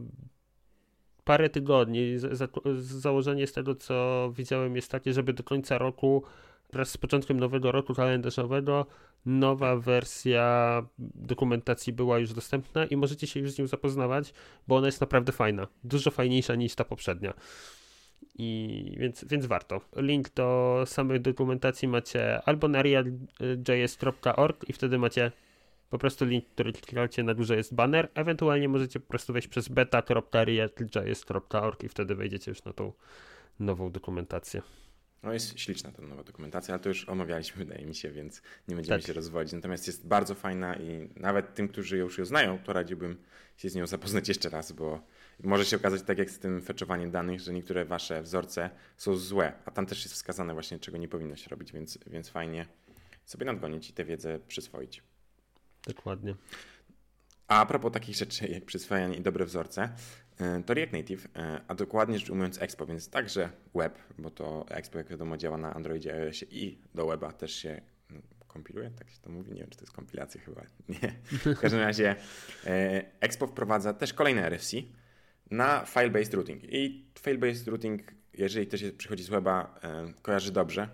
parę 1.26 1.50
tygodni, 1.50 2.18
za, 2.18 2.34
za, 2.34 2.48
założenie 2.76 3.46
z 3.46 3.52
tego, 3.52 3.74
co 3.74 4.30
widziałem, 4.36 4.76
jest 4.76 4.90
takie, 4.90 5.12
żeby 5.12 5.32
do 5.32 5.42
końca 5.42 5.78
roku, 5.78 6.22
wraz 6.72 6.90
z 6.90 6.96
początkiem 6.96 7.40
nowego 7.40 7.72
roku 7.72 7.94
kalendarzowego, 7.94 8.86
nowa 9.26 9.76
wersja 9.76 10.82
dokumentacji 10.98 11.92
była 11.92 12.18
już 12.18 12.32
dostępna 12.32 12.86
i 12.86 12.96
możecie 12.96 13.26
się 13.26 13.40
już 13.40 13.50
z 13.50 13.58
nią 13.58 13.66
zapoznawać, 13.66 14.34
bo 14.68 14.76
ona 14.76 14.86
jest 14.86 15.00
naprawdę 15.00 15.32
fajna. 15.32 15.66
Dużo 15.84 16.10
fajniejsza 16.10 16.54
niż 16.54 16.74
ta 16.74 16.84
poprzednia. 16.84 17.34
I 18.38 18.96
więc, 18.98 19.24
więc 19.24 19.46
warto. 19.46 19.80
Link 19.96 20.34
do 20.34 20.82
samej 20.86 21.20
dokumentacji 21.20 21.88
macie 21.88 22.42
albo 22.42 22.68
na 22.68 22.82
real.js.org 22.82 24.68
i 24.68 24.72
wtedy 24.72 24.98
macie 24.98 25.32
po 25.90 25.98
prostu 25.98 26.24
link, 26.24 26.48
który 26.48 26.72
klikacie 26.72 27.22
na 27.22 27.34
górze 27.34 27.56
jest 27.56 27.74
banner. 27.74 28.08
Ewentualnie 28.14 28.68
możecie 28.68 29.00
po 29.00 29.08
prostu 29.08 29.32
wejść 29.32 29.48
przez 29.48 29.68
beta.real.js.org 29.68 31.84
i 31.84 31.88
wtedy 31.88 32.14
wejdziecie 32.14 32.50
już 32.50 32.64
na 32.64 32.72
tą 32.72 32.92
nową 33.60 33.92
dokumentację. 33.92 34.62
No 35.22 35.32
jest 35.32 35.60
śliczna 35.60 35.92
ta 35.92 36.02
nowa 36.02 36.24
dokumentacja, 36.24 36.74
ale 36.74 36.82
to 36.82 36.88
już 36.88 37.08
omawialiśmy, 37.08 37.58
wydaje 37.64 37.86
mi 37.86 37.94
się, 37.94 38.10
więc 38.10 38.42
nie 38.68 38.76
będziemy 38.76 38.98
tak. 38.98 39.06
się 39.06 39.12
rozwodzić. 39.12 39.52
Natomiast 39.52 39.86
jest 39.86 40.06
bardzo 40.06 40.34
fajna 40.34 40.76
i 40.76 41.08
nawet 41.16 41.54
tym, 41.54 41.68
którzy 41.68 41.98
już 41.98 42.18
ją 42.18 42.24
znają, 42.24 42.58
to 42.58 42.72
radziłbym 42.72 43.16
się 43.56 43.68
z 43.68 43.74
nią 43.74 43.86
zapoznać 43.86 44.28
jeszcze 44.28 44.48
raz, 44.48 44.72
bo 44.72 45.00
może 45.40 45.64
się 45.64 45.76
okazać 45.76 46.02
tak 46.02 46.18
jak 46.18 46.30
z 46.30 46.38
tym 46.38 46.62
feczowaniem 46.62 47.10
danych, 47.10 47.40
że 47.40 47.52
niektóre 47.52 47.84
wasze 47.84 48.22
wzorce 48.22 48.70
są 48.96 49.16
złe, 49.16 49.52
a 49.64 49.70
tam 49.70 49.86
też 49.86 50.04
jest 50.04 50.14
wskazane 50.14 50.52
właśnie, 50.52 50.78
czego 50.78 50.98
nie 50.98 51.08
powinno 51.08 51.36
się 51.36 51.50
robić, 51.50 51.72
więc, 51.72 51.98
więc 52.06 52.28
fajnie 52.28 52.66
sobie 53.24 53.46
nadgonić 53.46 53.90
i 53.90 53.92
tę 53.92 54.04
wiedzę 54.04 54.38
przyswoić. 54.38 55.02
Dokładnie. 55.86 56.34
A, 57.48 57.66
propos 57.66 57.92
takich 57.92 58.16
rzeczy 58.16 58.48
jak 58.48 58.64
przyswajanie 58.64 59.16
i 59.16 59.20
dobre 59.20 59.44
wzorce, 59.44 59.88
E, 60.40 60.62
to 60.62 60.74
React 60.74 60.92
Native, 60.92 61.28
e, 61.36 61.60
a 61.68 61.74
dokładnie 61.74 62.18
rzecz 62.18 62.30
ujmując 62.30 62.62
Expo, 62.62 62.86
więc 62.86 63.10
także 63.10 63.50
web, 63.74 63.98
bo 64.18 64.30
to 64.30 64.66
Expo, 64.68 64.98
jak 64.98 65.08
wiadomo, 65.08 65.36
działa 65.36 65.56
na 65.56 65.74
Androidzie, 65.74 66.14
iOSie 66.14 66.46
i 66.50 66.78
do 66.94 67.06
weba 67.06 67.32
też 67.32 67.54
się 67.54 67.80
mm, 68.10 68.22
kompiluje, 68.48 68.90
tak 68.90 69.10
się 69.10 69.18
to 69.18 69.30
mówi, 69.30 69.52
nie 69.52 69.60
wiem, 69.60 69.70
czy 69.70 69.78
to 69.78 69.84
jest 69.84 69.92
kompilacja 69.92 70.40
chyba, 70.40 70.62
nie. 71.02 71.14
W 71.54 71.60
każdym 71.60 71.80
razie 71.80 72.16
e, 72.66 73.04
Expo 73.20 73.46
wprowadza 73.46 73.94
też 73.94 74.12
kolejne 74.12 74.46
RFC 74.46 74.76
na 75.50 75.84
file-based 75.84 76.34
routing 76.34 76.62
i 76.64 77.06
file-based 77.22 77.68
routing, 77.70 78.02
jeżeli 78.32 78.66
ktoś 78.66 78.84
przychodzi 78.98 79.24
z 79.24 79.28
weba, 79.28 79.80
kojarzy 80.22 80.52
dobrze, 80.52 80.88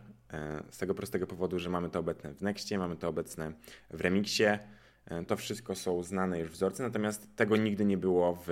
z 0.70 0.78
tego 0.78 0.94
prostego 0.94 1.26
powodu, 1.26 1.58
że 1.58 1.70
mamy 1.70 1.90
to 1.90 1.98
obecne 1.98 2.34
w 2.34 2.42
Nextie, 2.42 2.78
mamy 2.78 2.96
to 2.96 3.08
obecne 3.08 3.52
w 3.90 4.00
Remixie, 4.00 4.58
to 5.26 5.36
wszystko 5.36 5.74
są 5.74 6.02
znane 6.02 6.38
już 6.38 6.50
wzorce, 6.50 6.82
natomiast 6.82 7.36
tego 7.36 7.56
nigdy 7.56 7.84
nie 7.84 7.96
było 7.98 8.34
w 8.34 8.48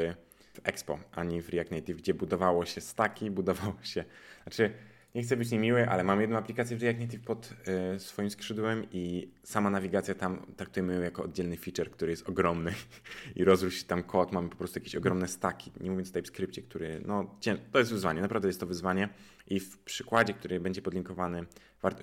w 0.55 0.61
Expo, 0.65 0.99
ani 1.13 1.43
w 1.43 1.49
React 1.49 1.71
Native, 1.71 1.97
gdzie 1.97 2.15
budowało 2.15 2.67
się 2.67 2.81
staki, 2.81 3.31
budowało 3.41 3.83
się. 3.83 4.05
Znaczy, 4.43 4.73
nie 5.15 5.23
chcę 5.23 5.37
być 5.37 5.51
niemiły, 5.51 5.89
ale 5.89 6.05
mam 6.05 6.21
jedną 6.21 6.37
aplikację 6.37 6.77
w 6.77 6.83
React 6.83 7.01
Native 7.01 7.21
pod 7.21 7.55
y, 7.97 8.01
swoim 8.01 8.31
skrzydłem 8.31 8.87
i 8.93 9.29
sama 9.43 9.71
nawigacja 9.71 10.15
tam 10.15 10.47
traktujemy 10.57 10.95
ją 10.95 11.01
jako 11.01 11.23
oddzielny 11.23 11.57
feature, 11.57 11.91
który 11.91 12.11
jest 12.11 12.29
ogromny. 12.29 12.75
I 13.37 13.45
rozrósł 13.45 13.77
się 13.77 13.85
tam 13.85 14.03
kod, 14.03 14.33
mamy 14.33 14.49
po 14.49 14.57
prostu 14.57 14.79
jakieś 14.79 14.97
ogromne 14.97 15.29
staki, 15.29 15.73
nie 15.81 15.91
mówiąc 15.91 16.11
o 16.11 16.13
TypeScriptie, 16.13 16.63
który, 16.63 17.03
no, 17.07 17.39
to 17.73 17.79
jest 17.79 17.93
wyzwanie, 17.93 18.21
naprawdę 18.21 18.49
jest 18.49 18.61
to 18.61 18.67
wyzwanie. 18.67 19.09
I 19.47 19.61
w 19.61 19.79
przykładzie, 19.79 20.35
który 20.35 20.61
będzie 20.61 20.83
podlinkowany, 20.83 21.47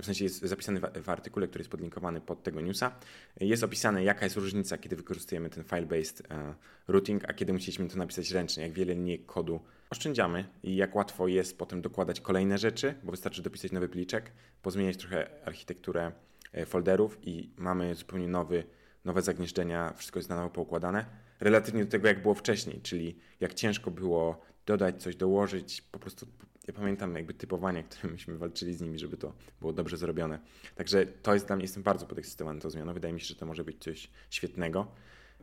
w 0.02 0.06
sensie 0.06 0.24
jest 0.24 0.42
zapisany 0.42 0.80
w 1.04 1.10
artykule, 1.10 1.48
który 1.48 1.62
jest 1.62 1.72
podlinkowany 1.72 2.22
pod 2.22 2.44
tego 2.44 2.62
newsa, 2.62 2.92
jest 3.40 3.64
opisane 3.64 4.04
jaka 4.04 4.26
jest 4.26 4.36
różnica, 4.36 4.78
kiedy 4.78 4.96
wykorzystujemy 4.96 5.50
ten 5.50 5.64
file-based 5.64 6.34
e, 6.34 6.56
routing, 6.88 7.30
a 7.30 7.34
kiedy 7.34 7.54
musieliśmy 7.54 7.88
to 7.88 7.98
napisać 7.98 8.32
ręcznie, 8.32 8.64
jak 8.64 8.72
wiele 8.72 8.94
linii 8.94 9.20
kodu 9.20 9.60
oszczędziamy 9.90 10.46
i 10.64 10.76
jak 10.76 10.96
łatwo 10.96 11.28
jest 11.28 11.58
potem 11.58 11.82
dokładać 11.82 12.22
kolejne 12.22 12.58
rzeczy, 12.58 12.96
bo 13.04 13.12
wystarczy 13.12 13.42
dopisać 13.42 13.72
nowy 13.72 13.90
pliczek, 13.90 14.32
pozmieniać 14.62 14.98
trochę 14.98 15.28
architekturę 15.46 16.12
e, 16.54 16.66
folderów 16.66 17.18
i 17.22 17.50
mamy 17.58 17.96
zupełnie 17.96 18.28
nowy, 18.28 18.64
nowe 19.06 19.22
zagnieżdżenia, 19.22 19.94
wszystko 19.98 20.20
jest 20.20 20.30
na 20.30 20.36
nowo 20.36 20.50
poukładane. 20.50 21.06
Relatywnie 21.40 21.86
do 21.86 21.92
tego, 21.92 22.08
jak 22.08 22.22
było 22.22 22.34
wcześniej, 22.34 22.82
czyli 22.82 23.20
jak 23.40 23.54
ciężko 23.54 23.92
było 23.92 24.42
dodać 24.66 25.04
coś, 25.04 25.16
dołożyć, 25.16 25.82
po 25.82 26.00
prostu 26.00 26.28
ja 26.68 26.74
pamiętam 26.74 27.16
jakby 27.16 27.34
typowanie, 27.34 27.84
które 27.90 28.14
myśmy 28.14 28.38
walczyli 28.38 28.74
z 28.74 28.82
nimi, 28.82 29.00
żeby 29.00 29.18
to 29.18 29.34
było 29.60 29.74
dobrze 29.74 29.98
zrobione. 29.98 30.40
Także 30.76 31.06
to 31.06 31.34
jest 31.34 31.48
dla 31.48 31.56
mnie, 31.56 31.64
jestem 31.64 31.84
bardzo 31.84 32.06
podekscytowany 32.06 32.60
tą 32.60 32.70
zmianą. 32.70 32.94
Wydaje 32.94 33.14
mi 33.14 33.20
się, 33.20 33.26
że 33.26 33.36
to 33.36 33.46
może 33.46 33.64
być 33.64 33.84
coś 33.84 34.10
świetnego. 34.30 34.88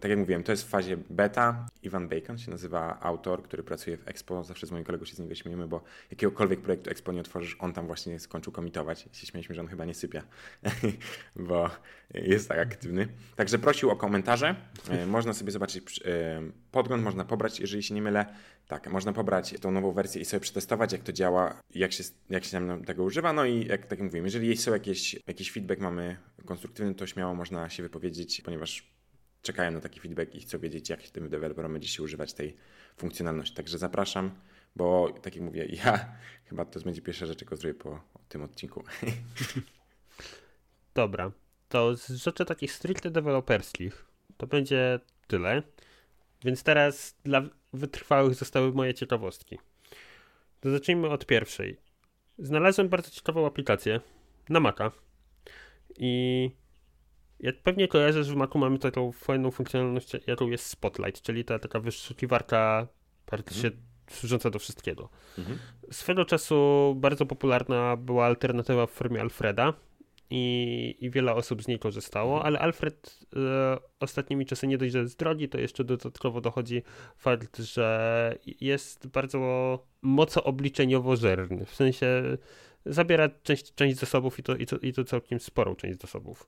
Tak 0.01 0.11
jak 0.11 0.19
mówiłem, 0.19 0.43
to 0.43 0.53
jest 0.53 0.65
w 0.65 0.69
fazie 0.69 0.97
beta. 1.11 1.67
Ivan 1.83 2.09
Bacon 2.09 2.39
się 2.39 2.51
nazywa 2.51 3.01
autor, 3.01 3.43
który 3.43 3.63
pracuje 3.63 3.97
w 3.97 4.09
Expo. 4.09 4.45
Zawsze 4.45 4.67
z 4.67 4.71
moim 4.71 4.85
kolegą 4.85 5.05
się 5.05 5.15
z 5.15 5.19
niego 5.19 5.35
śmiejemy, 5.35 5.69
bo 5.69 5.83
jakiegokolwiek 6.11 6.61
projektu 6.61 6.91
Expo 6.91 7.13
nie 7.13 7.21
otworzysz, 7.21 7.57
on 7.59 7.73
tam 7.73 7.87
właśnie 7.87 8.21
skończył 8.21 8.53
komitować. 8.53 9.09
Się 9.13 9.27
śmieliśmy, 9.27 9.55
że 9.55 9.61
on 9.61 9.67
chyba 9.67 9.85
nie 9.85 9.95
sypia, 9.95 10.23
bo 11.37 11.71
jest 12.15 12.49
tak 12.49 12.59
aktywny. 12.59 13.09
Także 13.37 13.59
prosił 13.59 13.91
o 13.91 13.97
komentarze. 13.97 14.57
E, 14.91 15.07
można 15.07 15.35
sobie 15.35 15.53
zobaczyć 15.53 16.01
e, 16.05 16.43
podgląd, 16.71 17.05
można 17.05 17.25
pobrać, 17.25 17.61
jeżeli 17.61 17.83
się 17.83 17.95
nie 17.95 18.03
mylę. 18.03 18.27
Tak, 18.69 18.91
można 18.91 19.13
pobrać 19.13 19.55
tą 19.61 19.71
nową 19.71 19.93
wersję 19.93 20.23
i 20.23 20.25
sobie 20.25 20.41
przetestować, 20.41 20.93
jak 20.93 21.03
to 21.03 21.13
działa, 21.13 21.61
jak 21.75 21.93
się, 21.93 22.05
jak 22.31 22.45
się 22.45 22.61
nam 22.61 22.85
tego 22.85 23.05
używa. 23.05 23.33
No 23.33 23.45
i 23.45 23.67
jak 23.67 23.87
tak 23.87 23.99
jak 23.99 24.01
mówiłem, 24.01 24.25
jeżeli 24.25 24.57
są 24.57 24.73
jakieś, 24.73 25.17
jakiś 25.27 25.53
feedback 25.53 25.81
mamy 25.81 26.17
konstruktywny, 26.47 26.95
to 26.95 27.07
śmiało 27.07 27.35
można 27.35 27.71
się 27.71 27.83
wypowiedzieć, 27.83 28.41
ponieważ 28.41 28.94
czekają 29.45 29.71
na 29.71 29.81
taki 29.81 30.01
feedback 30.01 30.35
i 30.35 30.41
chcą 30.41 30.59
wiedzieć, 30.59 30.91
jak 30.91 31.03
tym 31.03 31.29
deweloperom 31.29 31.73
będzie 31.73 31.89
się 31.89 32.03
używać 32.03 32.33
tej 32.33 32.57
funkcjonalności. 32.97 33.57
Także 33.57 33.79
zapraszam, 33.79 34.31
bo 34.77 35.15
tak 35.23 35.37
jak 35.37 35.45
mówię, 35.45 35.67
ja 35.85 36.17
chyba 36.45 36.65
to 36.65 36.81
będzie 36.81 37.03
pierwsza 37.03 37.27
rzecz, 37.27 37.41
jaką 37.41 37.57
zrobię 37.57 37.75
po 37.75 38.01
tym 38.29 38.43
odcinku. 38.43 38.85
Dobra, 40.95 41.33
to 41.69 41.97
z 41.97 42.11
rzeczy 42.11 42.45
takich 42.45 42.73
stricte 42.73 43.11
deweloperskich 43.11 44.07
to 44.37 44.47
będzie 44.47 45.01
tyle. 45.27 45.63
Więc 46.45 46.63
teraz 46.63 47.17
dla 47.25 47.43
wytrwałych 47.73 48.35
zostały 48.35 48.73
moje 48.73 48.95
ciekawostki. 48.95 49.59
To 50.61 50.71
zacznijmy 50.71 51.09
od 51.09 51.27
pierwszej. 51.27 51.77
Znalazłem 52.39 52.89
bardzo 52.89 53.11
ciekawą 53.11 53.47
aplikację 53.47 54.01
na 54.49 54.61
Maca 54.61 54.91
i 55.97 56.51
jak 57.41 57.63
pewnie 57.63 57.89
kojarzysz, 57.89 58.31
w 58.31 58.37
Macu 58.37 58.59
mamy 58.59 58.79
taką 58.79 59.13
fajną 59.13 59.51
funkcjonalność, 59.51 60.13
jaką 60.27 60.49
jest 60.49 60.67
Spotlight, 60.67 61.23
czyli 61.23 61.45
ta 61.45 61.59
taka 61.59 61.81
wyszukiwarka 61.81 62.89
praktycznie 63.27 63.69
mhm. 63.69 63.85
służąca 64.11 64.51
do 64.51 64.59
wszystkiego. 64.59 65.09
Mhm. 65.39 65.59
Swego 65.91 66.25
czasu 66.25 66.95
bardzo 66.99 67.27
popularna 67.27 67.97
była 67.97 68.27
alternatywa 68.27 68.87
w 68.87 68.91
formie 68.91 69.21
Alfreda 69.21 69.73
i, 70.31 70.97
i 71.01 71.11
wiele 71.11 71.35
osób 71.35 71.63
z 71.63 71.69
niej 71.69 71.79
korzystało, 71.79 72.45
ale 72.45 72.59
Alfred 72.59 73.21
e, 73.37 73.79
ostatnimi 74.01 74.47
czasy 74.47 74.67
nie 74.67 74.79
dość, 74.79 74.93
że 74.93 74.99
jest 74.99 75.19
drogi, 75.19 75.49
to 75.49 75.59
jeszcze 75.59 75.85
dodatkowo 75.85 76.41
dochodzi 76.41 76.83
fakt, 77.17 77.59
że 77.59 78.39
jest 78.61 79.07
bardzo 79.07 79.39
mocno 80.03 80.45
obliczeniowo 80.45 81.17
żerny. 81.17 81.67
W 81.67 81.75
sensie 81.75 82.23
zabiera 82.87 83.29
część, 83.43 83.75
część 83.75 83.97
zasobów 83.97 84.39
i 84.39 84.43
to, 84.43 84.57
i, 84.57 84.67
to, 84.67 84.79
i 84.79 84.93
to 84.93 85.05
całkiem 85.05 85.41
sporą 85.41 85.75
część 85.75 86.01
zasobów. 86.01 86.47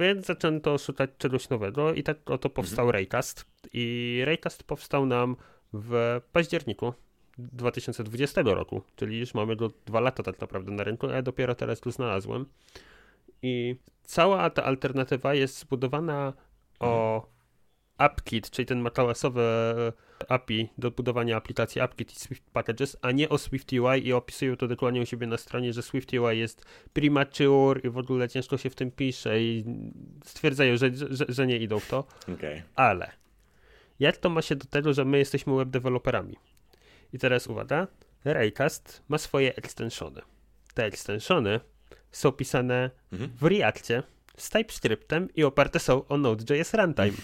Więc 0.00 0.26
zaczęto 0.26 0.78
szukać 0.78 1.10
czegoś 1.18 1.48
nowego 1.48 1.94
i 1.94 2.02
tak 2.02 2.30
oto 2.30 2.50
powstał 2.50 2.84
mhm. 2.84 2.92
Raycast. 2.92 3.44
I 3.72 4.22
Raycast 4.24 4.64
powstał 4.64 5.06
nam 5.06 5.36
w 5.72 6.20
październiku 6.32 6.92
2020 7.38 8.42
roku, 8.42 8.82
czyli 8.96 9.18
już 9.18 9.34
mamy 9.34 9.56
go 9.56 9.70
dwa 9.86 10.00
lata 10.00 10.22
tak 10.22 10.40
naprawdę 10.40 10.72
na 10.72 10.84
rynku, 10.84 11.06
a 11.06 11.12
ja 11.12 11.22
dopiero 11.22 11.54
teraz 11.54 11.80
tu 11.80 11.90
znalazłem. 11.90 12.46
I 13.42 13.76
cała 14.02 14.50
ta 14.50 14.64
alternatywa 14.64 15.34
jest 15.34 15.58
zbudowana 15.58 16.32
o 16.80 17.14
mhm. 17.14 17.37
AppKit, 17.98 18.50
czyli 18.50 18.66
ten 18.66 18.80
macOSowy 18.80 19.42
API 20.28 20.68
do 20.78 20.90
budowania 20.90 21.36
aplikacji 21.36 21.80
AppKit 21.80 22.12
i 22.12 22.16
Swift 22.16 22.50
Packages, 22.52 22.96
a 23.02 23.10
nie 23.12 23.28
o 23.28 23.38
SwiftUI 23.38 24.06
i 24.06 24.12
opisują 24.12 24.56
to 24.56 24.68
dokładnie 24.68 25.00
u 25.00 25.06
siebie 25.06 25.26
na 25.26 25.36
stronie, 25.36 25.72
że 25.72 25.82
SwiftUI 25.82 26.38
jest 26.38 26.64
premature 26.92 27.84
i 27.84 27.90
w 27.90 27.98
ogóle 27.98 28.28
ciężko 28.28 28.58
się 28.58 28.70
w 28.70 28.74
tym 28.74 28.90
pisze 28.90 29.42
i 29.42 29.64
stwierdzają, 30.24 30.76
że, 30.76 30.90
że, 30.94 31.24
że 31.28 31.46
nie 31.46 31.58
idą 31.58 31.80
w 31.80 31.88
to. 31.88 32.04
Okay. 32.34 32.62
Ale 32.74 33.12
jak 34.00 34.16
to 34.16 34.30
ma 34.30 34.42
się 34.42 34.56
do 34.56 34.66
tego, 34.66 34.92
że 34.92 35.04
my 35.04 35.18
jesteśmy 35.18 35.56
web 35.56 35.68
deweloperami? 35.68 36.36
I 37.12 37.18
teraz 37.18 37.46
uwaga, 37.46 37.86
Raycast 38.24 39.02
ma 39.08 39.18
swoje 39.18 39.56
extensiony. 39.56 40.20
Te 40.74 40.84
extensiony 40.84 41.60
są 42.12 42.32
pisane 42.32 42.90
mhm. 43.12 43.30
w 43.40 43.42
Reactie 43.42 44.02
z 44.36 44.50
TypeScriptem 44.50 45.28
i 45.34 45.44
oparte 45.44 45.78
są 45.78 46.06
o 46.08 46.18
Node.js 46.18 46.74
Runtime. 46.74 47.16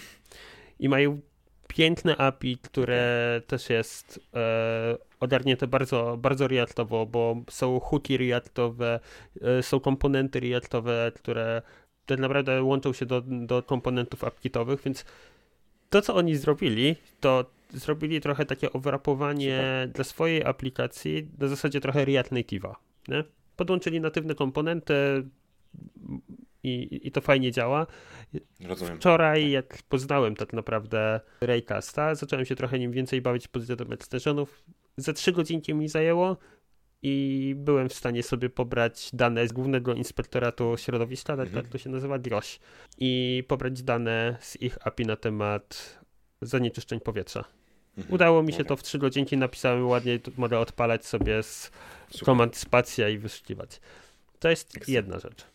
I 0.79 0.89
mają 0.89 1.21
piękne 1.67 2.17
API, 2.17 2.57
które 2.57 3.41
też 3.47 3.69
jest 3.69 4.19
e, 4.33 4.97
ogarnięte 5.19 5.67
bardzo, 5.67 6.17
bardzo 6.17 6.47
reactowo, 6.47 7.05
bo 7.05 7.41
są 7.49 7.79
hooki 7.79 8.17
reactowe, 8.17 8.99
e, 9.41 9.63
są 9.63 9.79
komponenty 9.79 10.39
reactowe, 10.39 11.11
które 11.15 11.61
tak 12.05 12.19
naprawdę 12.19 12.63
łączą 12.63 12.93
się 12.93 13.05
do, 13.05 13.21
do 13.21 13.63
komponentów 13.63 14.23
appkitowych, 14.23 14.81
więc 14.81 15.05
to, 15.89 16.01
co 16.01 16.15
oni 16.15 16.35
zrobili, 16.35 16.95
to 17.19 17.45
zrobili 17.73 18.21
trochę 18.21 18.45
takie 18.45 18.73
overlapowanie 18.73 19.57
Super. 19.57 19.89
dla 19.89 20.03
swojej 20.03 20.45
aplikacji 20.45 21.29
na 21.37 21.47
zasadzie 21.47 21.81
trochę 21.81 22.05
React 22.05 22.31
Native'a. 22.31 22.73
Nie? 23.07 23.23
Podłączyli 23.55 24.01
natywne 24.01 24.35
komponenty 24.35 24.93
i, 26.65 27.07
i 27.07 27.11
to 27.11 27.21
fajnie 27.21 27.51
działa. 27.51 27.87
Rozumiem. 28.67 28.97
Wczoraj, 28.97 29.41
tak. 29.41 29.51
jak 29.51 29.77
poznałem 29.89 30.35
tak 30.35 30.53
naprawdę 30.53 31.19
Raycasta, 31.41 32.15
zacząłem 32.15 32.45
się 32.45 32.55
trochę 32.55 32.79
nim 32.79 32.91
więcej 32.91 33.21
bawić 33.21 33.47
pod 33.47 33.61
względem 33.61 33.93
extensionów. 33.93 34.63
Za 34.97 35.13
trzy 35.13 35.31
godzinki 35.31 35.73
mi 35.73 35.89
zajęło 35.89 36.37
i 37.01 37.55
byłem 37.57 37.89
w 37.89 37.93
stanie 37.93 38.23
sobie 38.23 38.49
pobrać 38.49 39.09
dane 39.13 39.47
z 39.47 39.53
głównego 39.53 39.93
inspektoratu 39.93 40.75
środowiska, 40.77 41.37
tak, 41.37 41.47
mhm. 41.47 41.63
tak 41.63 41.71
to 41.71 41.77
się 41.77 41.89
nazywa, 41.89 42.19
GROŚ, 42.19 42.59
i 42.97 43.43
pobrać 43.47 43.83
dane 43.83 44.37
z 44.41 44.61
ich 44.61 44.87
API 44.87 45.05
na 45.05 45.15
temat 45.15 45.99
zanieczyszczeń 46.41 46.99
powietrza. 46.99 47.43
Mhm. 47.97 48.13
Udało 48.13 48.43
mi 48.43 48.51
się 48.51 48.57
okay. 48.57 48.65
to 48.65 48.75
w 48.77 48.83
3 48.83 48.99
godzinki, 48.99 49.37
napisałem 49.37 49.87
ładnie, 49.87 50.19
mogę 50.37 50.59
odpalać 50.59 51.05
sobie 51.05 51.43
z 51.43 51.71
Super. 52.09 52.25
komand 52.25 52.57
spacja 52.57 53.09
i 53.09 53.17
wyszukiwać. 53.17 53.81
To 54.39 54.49
jest 54.49 54.67
Excellent. 54.67 54.89
jedna 54.89 55.19
rzecz. 55.19 55.45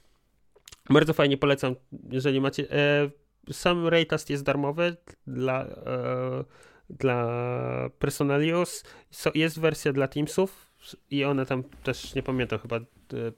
Bardzo 0.91 1.13
fajnie 1.13 1.37
polecam, 1.37 1.75
jeżeli 2.11 2.41
macie. 2.41 2.71
E, 2.71 3.11
sam 3.53 3.89
Raycast 3.89 4.31
jest 4.31 4.45
darmowy 4.45 4.97
dla, 5.27 5.65
e, 5.65 6.45
dla 6.91 7.91
Personalius. 7.99 8.85
So, 9.11 9.31
jest 9.35 9.61
wersja 9.61 9.93
dla 9.93 10.09
Teamsów 10.09 10.71
i 11.11 11.25
one 11.25 11.47
tam 11.47 11.65
też, 11.65 12.15
nie 12.15 12.23
pamiętam, 12.23 12.59
chyba 12.59 12.81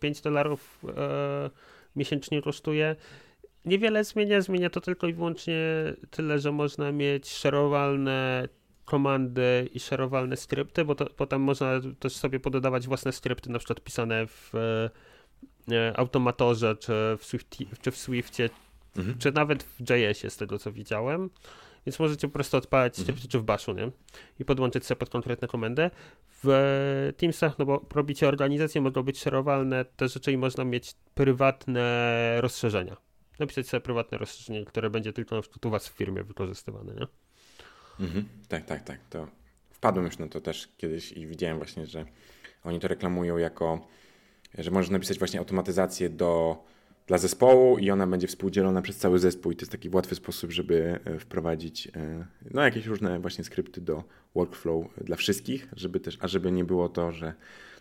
5 0.00 0.18
e, 0.18 0.22
dolarów 0.22 0.84
miesięcznie 1.96 2.42
kosztuje. 2.42 2.96
Niewiele 3.64 4.04
zmienia, 4.04 4.40
zmienia 4.40 4.70
to 4.70 4.80
tylko 4.80 5.06
i 5.06 5.14
wyłącznie 5.14 5.56
tyle, 6.10 6.38
że 6.38 6.52
można 6.52 6.92
mieć 6.92 7.28
szerowalne 7.30 8.48
komandy 8.84 9.68
i 9.74 9.80
szerowalne 9.80 10.36
skrypty, 10.36 10.84
bo, 10.84 10.94
to, 10.94 11.06
bo 11.18 11.26
tam 11.26 11.40
można 11.40 11.80
też 11.98 12.12
sobie 12.12 12.40
pododawać 12.40 12.86
własne 12.86 13.12
skrypty, 13.12 13.50
na 13.50 13.58
przykład 13.58 13.80
pisane 13.80 14.26
w 14.26 14.52
automatorze, 15.94 16.76
czy 16.76 16.92
w, 17.18 17.24
Swiftie, 17.24 17.66
czy 17.82 17.90
w 17.90 17.96
Swiftie, 17.96 18.50
mhm. 18.96 19.18
czy 19.18 19.32
nawet 19.32 19.62
w 19.62 19.80
JS-ie 19.80 20.30
z 20.30 20.36
tego 20.36 20.58
co 20.58 20.72
widziałem. 20.72 21.30
Więc 21.86 21.98
możecie 21.98 22.28
po 22.28 22.32
prostu 22.32 22.56
odpalać 22.56 22.98
mhm. 22.98 23.18
czy 23.28 23.38
w 23.38 23.42
Bashu, 23.42 23.72
nie? 23.72 23.90
I 24.40 24.44
podłączyć 24.44 24.86
sobie 24.86 24.98
pod 24.98 25.10
konkretną 25.10 25.48
komendę. 25.48 25.90
W 26.42 27.12
Teamsach, 27.16 27.58
no 27.58 27.64
bo 27.64 27.86
robicie 27.94 28.28
organizację, 28.28 28.80
mogą 28.80 29.02
być 29.02 29.20
szerowalne 29.20 29.84
te 29.84 30.08
rzeczy 30.08 30.32
i 30.32 30.36
można 30.36 30.64
mieć 30.64 30.94
prywatne 31.14 32.36
rozszerzenia 32.40 32.96
napisać 33.42 33.68
sobie 33.68 33.80
prywatne 33.80 34.18
rozszerzenie, 34.18 34.64
które 34.64 34.90
będzie 34.90 35.12
tylko 35.12 35.36
na 35.36 35.42
przykład 35.42 35.66
u 35.66 35.70
was 35.70 35.88
w 35.88 35.92
firmie 35.92 36.22
wykorzystywane, 36.22 36.94
nie? 36.94 37.06
Mhm, 38.06 38.28
tak, 38.48 38.64
tak, 38.66 38.84
tak. 38.84 39.00
To 39.10 39.28
wpadłem 39.70 40.04
już 40.06 40.18
na 40.18 40.28
to 40.28 40.40
też 40.40 40.68
kiedyś 40.76 41.12
i 41.12 41.26
widziałem 41.26 41.56
właśnie, 41.56 41.86
że 41.86 42.04
oni 42.64 42.80
to 42.80 42.88
reklamują 42.88 43.38
jako, 43.38 43.88
że 44.58 44.70
możesz 44.70 44.90
napisać 44.90 45.18
właśnie 45.18 45.38
automatyzację 45.38 46.10
do, 46.10 46.62
dla 47.06 47.18
zespołu 47.18 47.78
i 47.78 47.90
ona 47.90 48.06
będzie 48.06 48.26
współdzielona 48.26 48.82
przez 48.82 48.96
cały 48.96 49.18
zespół 49.18 49.52
i 49.52 49.56
to 49.56 49.62
jest 49.62 49.72
taki 49.72 49.88
łatwy 49.88 50.14
sposób, 50.14 50.50
żeby 50.50 51.00
e, 51.04 51.18
wprowadzić 51.18 51.88
e, 51.96 52.26
no, 52.50 52.62
jakieś 52.62 52.86
różne 52.86 53.20
właśnie 53.20 53.44
skrypty 53.44 53.80
do 53.80 54.04
workflow 54.34 54.86
dla 55.04 55.16
wszystkich, 55.16 55.68
żeby 55.76 56.00
też, 56.00 56.18
a 56.20 56.28
żeby 56.28 56.52
nie 56.52 56.64
było 56.64 56.88
to, 56.88 57.12
że 57.12 57.34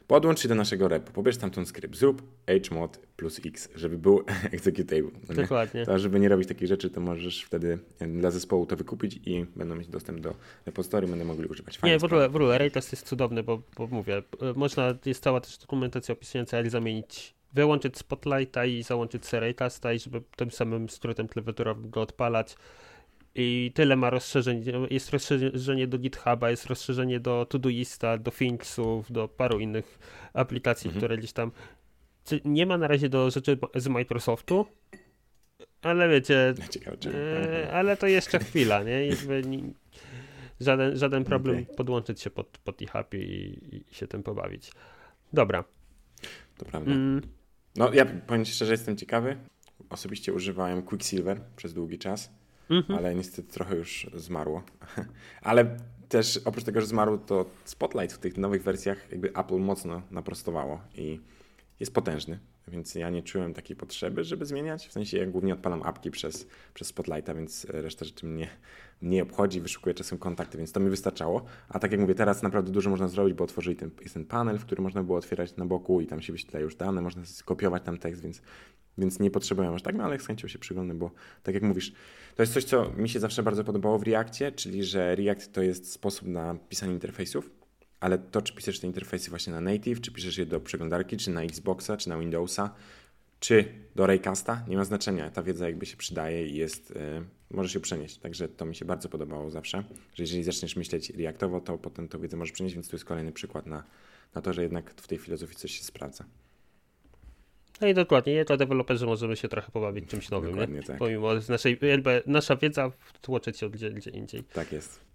Podłącz 0.07 0.39
się 0.39 0.47
do 0.47 0.55
naszego 0.55 0.87
repo, 0.87 1.11
pobierz 1.11 1.37
tamten 1.37 1.65
skrypt, 1.65 1.95
zrób 1.95 2.21
hmod 2.67 2.97
plus 2.97 3.41
x, 3.45 3.69
żeby 3.75 3.97
był 3.97 4.23
executable. 4.51 5.11
No 5.29 5.35
Dokładnie. 5.35 5.85
To, 5.85 5.99
żeby 5.99 6.19
nie 6.19 6.29
robić 6.29 6.47
takich 6.47 6.67
rzeczy, 6.67 6.89
to 6.89 7.01
możesz 7.01 7.43
wtedy 7.43 7.79
dla 7.99 8.31
zespołu 8.31 8.65
to 8.65 8.75
wykupić 8.75 9.19
i 9.25 9.45
będą 9.55 9.75
mieć 9.75 9.87
dostęp 9.87 10.19
do 10.19 10.35
repozytorium, 10.65 11.11
będą 11.11 11.25
mogli 11.25 11.47
używać. 11.47 11.77
Fajnie 11.77 11.95
nie, 11.95 11.99
w 11.99 12.03
ogóle, 12.03 12.29
w 12.29 12.35
ogóle 12.35 12.57
Raytest 12.57 12.91
jest 12.91 13.07
cudowny, 13.07 13.43
bo, 13.43 13.61
bo 13.77 13.87
mówię, 13.87 14.23
można, 14.55 14.93
jest 15.05 15.23
cała 15.23 15.41
też 15.41 15.57
dokumentacja 15.57 16.13
opisująca, 16.13 16.57
jak 16.57 16.69
zamienić 16.69 17.33
wyłączyć 17.53 17.97
Spotlighta 17.97 18.65
i 18.65 18.83
załączyć 18.83 19.25
sobie 19.25 19.39
Raycasta 19.39 19.93
i 19.93 19.99
żeby 19.99 20.21
tym 20.35 20.51
samym 20.51 20.89
skrótem 20.89 21.27
klawiaturowym 21.27 21.89
go 21.89 22.01
odpalać 22.01 22.55
i 23.35 23.71
tyle 23.75 23.95
ma 23.95 24.09
rozszerzeń. 24.09 24.63
Jest 24.89 25.09
rozszerzenie 25.09 25.87
do 25.87 25.97
GitHuba, 25.97 26.49
jest 26.49 26.65
rozszerzenie 26.65 27.19
do 27.19 27.45
Todoista, 27.49 28.17
do 28.17 28.31
Thingsów, 28.31 29.11
do 29.11 29.27
paru 29.27 29.59
innych 29.59 29.99
aplikacji, 30.33 30.87
mhm. 30.87 30.99
które 30.99 31.17
gdzieś 31.17 31.33
tam. 31.33 31.51
Nie 32.45 32.65
ma 32.65 32.77
na 32.77 32.87
razie 32.87 33.09
do 33.09 33.29
rzeczy 33.29 33.57
z 33.75 33.87
Microsoftu, 33.87 34.65
ale 35.81 36.09
wiecie. 36.09 36.53
E, 37.13 37.71
ale 37.73 37.97
to 37.97 38.07
jeszcze 38.07 38.39
chwila, 38.39 38.83
nie? 38.83 39.05
Jakby 39.07 39.41
nie 39.43 39.59
żaden, 40.59 40.97
żaden 40.97 41.23
problem 41.23 41.63
okay. 41.63 41.75
podłączyć 41.75 42.21
się 42.21 42.29
pod, 42.29 42.57
pod 42.57 42.81
API 42.93 43.17
i, 43.17 43.75
i, 43.75 43.95
się 43.95 44.07
tym 44.07 44.23
pobawić. 44.23 44.71
Dobra. 45.33 45.63
To 46.57 46.65
prawda. 46.65 46.91
Mm. 46.91 47.21
No, 47.75 47.93
ja 47.93 48.05
powiem 48.05 48.45
szczerze, 48.45 48.71
jestem 48.71 48.97
ciekawy. 48.97 49.37
Osobiście 49.89 50.33
używałem 50.33 50.81
Quicksilver 50.81 51.41
przez 51.55 51.73
długi 51.73 51.99
czas 51.99 52.40
mhm. 52.71 52.99
ale 52.99 53.15
niestety 53.15 53.53
trochę 53.53 53.75
już 53.75 54.10
zmarło. 54.13 54.63
ale 55.41 55.77
też 56.10 56.38
oprócz 56.45 56.63
tego, 56.63 56.81
że 56.81 56.88
zmarło, 56.88 57.17
to 57.17 57.45
Spotlight 57.65 58.15
w 58.15 58.19
tych 58.19 58.38
nowych 58.38 58.63
wersjach 58.63 59.12
jakby 59.12 59.29
Apple 59.29 59.60
mocno 59.60 60.01
naprostowało 60.12 60.81
i 60.95 61.19
jest 61.79 61.93
potężny, 61.93 62.39
więc 62.67 62.95
ja 62.95 63.10
nie 63.10 63.24
czułem 63.24 63.54
takiej 63.54 63.76
potrzeby, 63.76 64.24
żeby 64.24 64.45
zmieniać. 64.45 64.88
W 64.88 64.91
sensie 64.91 65.17
ja 65.17 65.26
głównie 65.26 65.54
odpalam 65.54 65.84
apki 65.84 66.12
przez, 66.12 66.47
przez 66.74 66.88
Spotlighta, 66.88 67.34
więc 67.34 67.65
reszta 67.65 68.06
rzeczy 68.06 68.26
mnie 68.26 68.47
nie 69.02 69.24
obchodzi, 69.24 69.62
wyszukuję 69.62 69.95
czasem 69.95 70.17
kontakty, 70.17 70.58
więc 70.58 70.71
to 70.71 70.80
mi 70.80 70.89
wystarczało. 70.89 71.45
A 71.69 71.80
tak 71.80 71.91
jak 71.91 72.02
mówię, 72.02 72.15
teraz 72.15 72.43
naprawdę 72.43 72.71
dużo 72.71 72.89
można 72.89 73.08
zrobić, 73.08 73.34
bo 73.34 73.43
otworzyli 73.43 73.76
ten, 73.76 73.91
jest 74.02 74.13
ten 74.13 74.26
panel, 74.26 74.58
w 74.58 74.65
który 74.65 74.82
można 74.82 75.04
było 75.04 75.17
otwierać 75.17 75.56
na 75.56 75.65
boku 75.65 76.02
i 76.02 76.08
tam 76.08 76.21
się 76.21 76.34
wyświetla 76.34 76.60
już 76.60 76.76
dane, 76.76 77.02
można 77.02 77.26
skopiować 77.26 77.84
tam 77.84 77.97
tekst, 77.97 78.21
więc, 78.21 78.41
więc 78.97 79.19
nie 79.19 79.32
potrzebuję 79.32 79.69
aż 79.69 79.82
tak, 79.82 79.95
no 79.95 80.04
ale 80.04 80.19
z 80.19 80.28
chęcią 80.28 80.47
się 80.47 80.60
przyglądam, 80.60 81.00
bo 81.00 81.12
tak 81.43 81.56
jak 81.56 81.63
mówisz, 81.63 81.93
to 82.36 82.43
jest 82.43 82.54
coś, 82.54 82.63
co 82.63 82.89
mi 82.89 83.10
się 83.10 83.19
zawsze 83.19 83.43
bardzo 83.43 83.63
podobało 83.63 84.00
w 84.00 84.04
Reakcie, 84.04 84.52
czyli 84.52 84.84
że 84.84 85.15
React 85.15 85.54
to 85.54 85.62
jest 85.62 85.91
sposób 85.91 86.28
na 86.28 86.56
pisanie 86.69 86.93
interfejsów, 86.93 87.61
ale 88.01 88.17
to, 88.17 88.41
czy 88.41 88.55
piszesz 88.55 88.79
te 88.79 88.87
interfejsy 88.87 89.29
właśnie 89.29 89.53
na 89.53 89.61
native, 89.61 90.01
czy 90.01 90.11
piszesz 90.11 90.37
je 90.37 90.45
do 90.45 90.59
przeglądarki, 90.59 91.17
czy 91.17 91.31
na 91.31 91.43
Xboxa, 91.43 91.97
czy 91.97 92.09
na 92.09 92.17
Windowsa, 92.17 92.75
czy 93.39 93.65
do 93.95 94.05
Raycasta, 94.05 94.65
nie 94.67 94.77
ma 94.77 94.85
znaczenia. 94.85 95.29
Ta 95.31 95.43
wiedza 95.43 95.65
jakby 95.65 95.85
się 95.85 95.97
przydaje 95.97 96.47
i 96.47 96.55
jest, 96.55 96.89
yy, 96.89 97.23
może 97.51 97.69
się 97.69 97.79
przenieść. 97.79 98.17
Także 98.17 98.47
to 98.47 98.65
mi 98.65 98.75
się 98.75 98.85
bardzo 98.85 99.09
podobało 99.09 99.49
zawsze, 99.49 99.83
że 100.13 100.23
jeżeli 100.23 100.43
zaczniesz 100.43 100.75
myśleć 100.75 101.09
reaktowo, 101.09 101.61
to 101.61 101.77
potem 101.77 102.07
tą 102.07 102.19
wiedzę 102.19 102.37
możesz 102.37 102.51
przenieść, 102.51 102.75
więc 102.75 102.89
to 102.89 102.95
jest 102.95 103.05
kolejny 103.05 103.31
przykład 103.31 103.65
na, 103.65 103.83
na 104.35 104.41
to, 104.41 104.53
że 104.53 104.63
jednak 104.63 104.93
w 105.01 105.07
tej 105.07 105.17
filozofii 105.17 105.55
coś 105.55 105.71
się 105.71 105.83
sprawdza. 105.83 106.25
No 107.81 107.87
i 107.87 107.93
dokładnie, 107.93 108.33
jako 108.33 108.57
deweloperzy 108.57 109.05
możemy 109.05 109.35
się 109.35 109.47
trochę 109.47 109.71
pobawić 109.71 110.09
czymś 110.09 110.29
nowym, 110.29 110.51
Dokładnie 110.51 110.75
nie? 110.75 110.83
tak. 110.83 110.97
Pomimo 110.97 111.29
naszej, 111.49 111.77
jakby 111.81 112.23
nasza 112.25 112.55
wiedza 112.55 112.91
tłoczy 113.21 113.53
się 113.53 113.69
gdzie, 113.69 113.91
gdzie 113.91 114.11
indziej. 114.11 114.43
Tak 114.43 114.71
jest. 114.71 115.11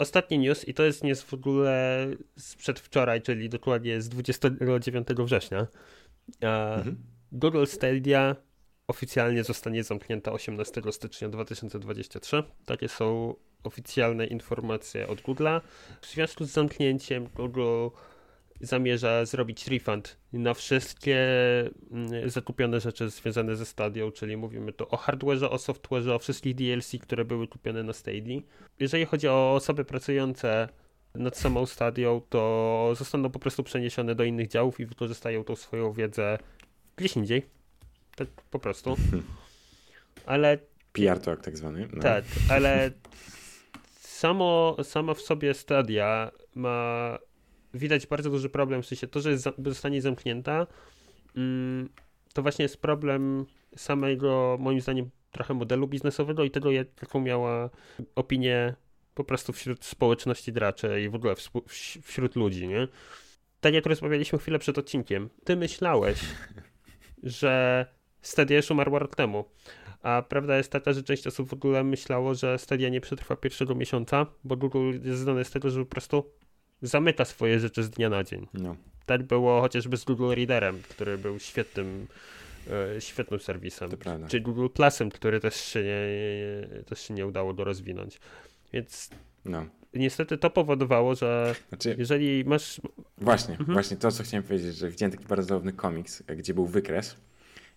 Ostatni 0.00 0.38
news 0.38 0.68
i 0.68 0.74
to 0.74 0.82
jest 0.82 1.04
news 1.04 1.22
w 1.22 1.34
ogóle 1.34 2.06
sprzed 2.38 2.80
wczoraj, 2.80 3.22
czyli 3.22 3.48
dokładnie 3.48 4.00
z 4.00 4.08
29 4.08 5.08
września. 5.24 5.66
Mhm. 6.40 6.96
Google 7.32 7.64
Stadia 7.66 8.36
oficjalnie 8.88 9.44
zostanie 9.44 9.84
zamknięta 9.84 10.32
18 10.32 10.82
stycznia 10.90 11.28
2023. 11.28 12.42
Takie 12.66 12.88
są 12.88 13.34
oficjalne 13.64 14.26
informacje 14.26 15.08
od 15.08 15.20
Google'a. 15.20 15.60
W 16.00 16.06
związku 16.06 16.44
z 16.44 16.50
zamknięciem 16.50 17.28
Google 17.34 17.88
zamierza 18.60 19.24
zrobić 19.24 19.68
refund 19.68 20.16
na 20.32 20.54
wszystkie 20.54 21.18
mm, 21.90 22.30
zakupione 22.30 22.80
rzeczy 22.80 23.10
związane 23.10 23.56
ze 23.56 23.66
Stadią, 23.66 24.10
czyli 24.10 24.36
mówimy 24.36 24.72
tu 24.72 24.86
o 24.90 24.96
hardware'ze, 24.96 25.50
o 25.50 25.56
software'ze, 25.56 26.14
o 26.14 26.18
wszystkich 26.18 26.54
DLC, 26.54 26.92
które 27.02 27.24
były 27.24 27.48
kupione 27.48 27.82
na 27.82 27.92
Stadii. 27.92 28.46
Jeżeli 28.78 29.04
chodzi 29.04 29.28
o 29.28 29.54
osoby 29.54 29.84
pracujące 29.84 30.68
nad 31.14 31.36
samą 31.36 31.66
Stadią, 31.66 32.20
to 32.28 32.92
zostaną 32.98 33.30
po 33.30 33.38
prostu 33.38 33.62
przeniesione 33.62 34.14
do 34.14 34.24
innych 34.24 34.48
działów 34.48 34.80
i 34.80 34.86
wykorzystają 34.86 35.44
tą 35.44 35.56
swoją 35.56 35.92
wiedzę 35.92 36.38
gdzieś 36.96 37.16
indziej. 37.16 37.46
Tak 38.16 38.28
po 38.50 38.58
prostu. 38.58 38.96
Ale 40.26 40.58
PR 40.92 41.20
talk 41.20 41.40
tak 41.42 41.56
zwany. 41.56 41.88
No. 41.92 42.02
tak, 42.02 42.24
ale 42.50 42.90
samo, 44.00 44.76
sama 44.82 45.14
w 45.14 45.20
sobie 45.20 45.54
Stadia 45.54 46.30
ma 46.54 47.18
widać 47.74 48.06
bardzo 48.06 48.30
duży 48.30 48.48
problem, 48.48 48.82
w 48.82 48.86
sensie 48.86 49.06
to, 49.06 49.20
że 49.20 49.38
zostanie 49.58 50.02
zamknięta, 50.02 50.66
mm, 51.36 51.88
to 52.32 52.42
właśnie 52.42 52.62
jest 52.62 52.82
problem 52.82 53.46
samego, 53.76 54.56
moim 54.60 54.80
zdaniem, 54.80 55.10
trochę 55.30 55.54
modelu 55.54 55.88
biznesowego 55.88 56.44
i 56.44 56.50
tego, 56.50 56.70
jaką 56.70 57.20
miała 57.20 57.70
opinię 58.14 58.74
po 59.14 59.24
prostu 59.24 59.52
wśród 59.52 59.84
społeczności 59.84 60.52
graczy 60.52 61.02
i 61.02 61.08
w 61.08 61.14
ogóle 61.14 61.34
wśród 62.02 62.36
ludzi, 62.36 62.68
nie? 62.68 62.88
Tak 63.60 63.74
jak 63.74 63.86
rozmawialiśmy 63.86 64.38
chwilę 64.38 64.58
przed 64.58 64.78
odcinkiem, 64.78 65.30
ty 65.44 65.56
myślałeś, 65.56 66.20
że 67.22 67.86
Stadia 68.22 68.56
już 68.56 68.70
umarła 68.70 68.98
rok 68.98 69.16
temu, 69.16 69.44
a 70.02 70.22
prawda 70.28 70.56
jest 70.56 70.72
taka, 70.72 70.92
że 70.92 71.02
część 71.02 71.26
osób 71.26 71.48
w 71.48 71.52
ogóle 71.52 71.84
myślało, 71.84 72.34
że 72.34 72.58
Stadia 72.58 72.88
nie 72.88 73.00
przetrwa 73.00 73.36
pierwszego 73.36 73.74
miesiąca, 73.74 74.26
bo 74.44 74.56
Google 74.56 74.92
jest 75.04 75.20
znany 75.20 75.44
z 75.44 75.50
tego, 75.50 75.70
że 75.70 75.80
po 75.80 75.86
prostu 75.86 76.32
zamyka 76.82 77.24
swoje 77.24 77.60
rzeczy 77.60 77.82
z 77.82 77.90
dnia 77.90 78.08
na 78.08 78.24
dzień. 78.24 78.46
No. 78.54 78.76
Tak 79.06 79.22
było 79.22 79.60
chociażby 79.60 79.96
z 79.96 80.04
Google 80.04 80.34
Readerem, 80.34 80.82
który 80.88 81.18
był 81.18 81.38
świetnym, 81.38 82.06
e, 82.96 83.00
świetnym 83.00 83.40
serwisem. 83.40 83.90
Czy 84.28 84.40
Google 84.40 84.68
Plusem, 84.68 85.10
który 85.10 85.40
też 85.40 85.54
się 85.54 85.82
nie, 85.82 86.82
też 86.86 87.00
się 87.00 87.14
nie 87.14 87.26
udało 87.26 87.54
go 87.54 87.64
rozwinąć. 87.64 88.20
Więc 88.72 89.10
No. 89.44 89.66
niestety 89.94 90.38
to 90.38 90.50
powodowało, 90.50 91.14
że 91.14 91.54
Znaczy, 91.68 91.94
jeżeli 91.98 92.44
masz. 92.44 92.80
Właśnie, 93.18 93.54
Mhm. 93.54 93.72
właśnie 93.72 93.96
to, 93.96 94.10
co 94.12 94.22
chciałem 94.22 94.44
powiedzieć, 94.44 94.76
że 94.76 94.90
widziałem 94.90 95.12
taki 95.12 95.24
bardzo 95.24 95.48
zabawny 95.48 95.72
komiks, 95.72 96.22
gdzie 96.22 96.54
był 96.54 96.66
wykres 96.66 97.16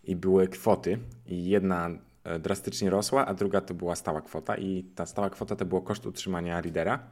i 0.04 0.16
były 0.16 0.48
kwoty 0.48 1.00
i 1.28 1.46
jedna 1.46 1.90
e, 2.24 2.40
drastycznie 2.40 2.90
rosła, 2.90 3.26
a 3.26 3.34
druga 3.34 3.62
to 3.62 3.74
była 3.74 3.96
stała 3.96 4.22
kwota 4.22 4.58
i 4.58 4.84
ta 4.96 5.06
stała 5.06 5.30
kwota 5.30 5.56
to 5.56 5.66
było 5.66 5.82
koszt 5.82 6.06
utrzymania 6.06 6.62
readera, 6.62 7.08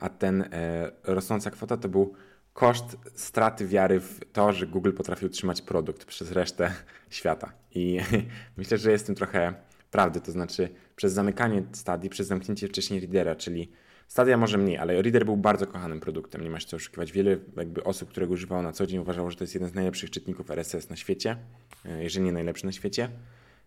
a 0.00 0.08
ten 0.08 0.42
e, 0.42 0.90
rosnąca 1.04 1.50
kwota 1.50 1.76
to 1.76 1.88
był 1.88 2.14
koszt 2.52 2.96
straty 3.14 3.66
wiary 3.66 4.00
w 4.00 4.20
to, 4.32 4.52
że 4.52 4.66
Google 4.66 4.92
potrafi 4.92 5.26
utrzymać 5.26 5.62
produkt 5.62 6.04
przez 6.04 6.32
resztę 6.32 6.74
świata. 7.10 7.52
I 7.74 8.00
myślę, 8.56 8.78
że 8.78 8.90
jest 8.90 9.06
tym 9.06 9.14
trochę 9.14 9.54
prawdy, 9.90 10.20
to 10.20 10.32
znaczy 10.32 10.68
przez 10.96 11.12
zamykanie 11.12 11.62
stadii, 11.72 12.10
przez 12.10 12.26
zamknięcie 12.26 12.68
wcześniej 12.68 13.00
readera, 13.00 13.36
czyli 13.36 13.72
Stadia 14.10 14.36
może 14.36 14.58
mniej, 14.58 14.78
ale 14.78 15.02
Reader 15.02 15.24
był 15.24 15.36
bardzo 15.36 15.66
kochanym 15.66 16.00
produktem, 16.00 16.42
nie 16.42 16.50
ma 16.50 16.60
się 16.60 16.66
co 16.66 16.76
oszukiwać. 16.76 17.12
Wiele 17.12 17.36
jakby 17.56 17.84
osób, 17.84 18.08
które 18.08 18.26
go 18.26 18.32
używało 18.32 18.62
na 18.62 18.72
co 18.72 18.86
dzień 18.86 19.00
uważało, 19.00 19.30
że 19.30 19.36
to 19.36 19.44
jest 19.44 19.54
jeden 19.54 19.68
z 19.68 19.74
najlepszych 19.74 20.10
czytników 20.10 20.50
RSS 20.50 20.90
na 20.90 20.96
świecie, 20.96 21.36
e, 21.84 22.02
jeżeli 22.02 22.24
nie 22.24 22.32
najlepszy 22.32 22.66
na 22.66 22.72
świecie. 22.72 23.08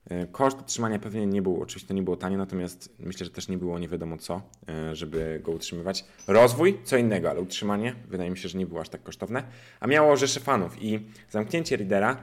E, 0.09 0.27
Koszt 0.27 0.59
utrzymania 0.59 0.99
pewnie 0.99 1.27
nie 1.27 1.41
był, 1.41 1.61
oczywiście 1.61 1.87
to 1.87 1.93
nie 1.93 2.03
było 2.03 2.17
tanie, 2.17 2.37
natomiast 2.37 2.95
myślę, 2.99 3.25
że 3.25 3.31
też 3.31 3.47
nie 3.47 3.57
było 3.57 3.79
nie 3.79 3.87
wiadomo 3.87 4.17
co, 4.17 4.41
e, 4.69 4.95
żeby 4.95 5.39
go 5.43 5.51
utrzymywać. 5.51 6.05
Rozwój, 6.27 6.79
co 6.83 6.97
innego, 6.97 7.29
ale 7.29 7.41
utrzymanie 7.41 7.95
wydaje 8.07 8.29
mi 8.29 8.37
się, 8.37 8.49
że 8.49 8.57
nie 8.57 8.65
było 8.65 8.81
aż 8.81 8.89
tak 8.89 9.03
kosztowne, 9.03 9.43
a 9.79 9.87
miało 9.87 10.15
rzesze 10.17 10.39
fanów 10.39 10.83
i 10.83 10.99
zamknięcie 11.29 11.77
Readera 11.77 12.17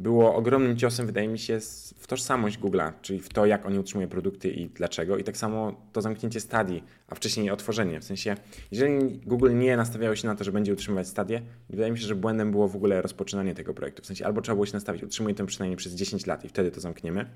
było 0.00 0.34
ogromnym 0.34 0.76
ciosem, 0.76 1.06
wydaje 1.06 1.28
mi 1.28 1.38
się, 1.38 1.58
w 1.96 2.06
tożsamość 2.06 2.58
Google'a, 2.58 2.92
czyli 3.02 3.20
w 3.20 3.28
to, 3.28 3.46
jak 3.46 3.66
oni 3.66 3.78
utrzymują 3.78 4.08
produkty 4.08 4.50
i 4.50 4.68
dlaczego. 4.68 5.18
I 5.18 5.24
tak 5.24 5.36
samo 5.36 5.86
to 5.92 6.02
zamknięcie 6.02 6.40
stadii, 6.40 6.84
a 7.08 7.14
wcześniej 7.14 7.50
otworzenie. 7.50 8.00
W 8.00 8.04
sensie, 8.04 8.36
jeżeli 8.70 9.18
Google 9.18 9.58
nie 9.58 9.76
nastawiało 9.76 10.16
się 10.16 10.28
na 10.28 10.34
to, 10.34 10.44
że 10.44 10.52
będzie 10.52 10.72
utrzymywać 10.72 11.08
stadię, 11.08 11.42
wydaje 11.70 11.92
mi 11.92 11.98
się, 11.98 12.06
że 12.06 12.14
błędem 12.14 12.50
było 12.50 12.68
w 12.68 12.76
ogóle 12.76 13.02
rozpoczynanie 13.02 13.54
tego 13.54 13.74
projektu. 13.74 14.02
W 14.02 14.06
sensie, 14.06 14.26
albo 14.26 14.40
trzeba 14.40 14.54
było 14.54 14.66
się 14.66 14.72
nastawić, 14.72 15.02
utrzymuję 15.02 15.34
to 15.34 15.46
przynajmniej 15.46 15.76
przez 15.76 15.94
10 15.94 16.26
lat 16.26 16.44
i 16.44 16.48
wtedy 16.48 16.70
to 16.70 16.80
zamkniemy, 16.80 17.30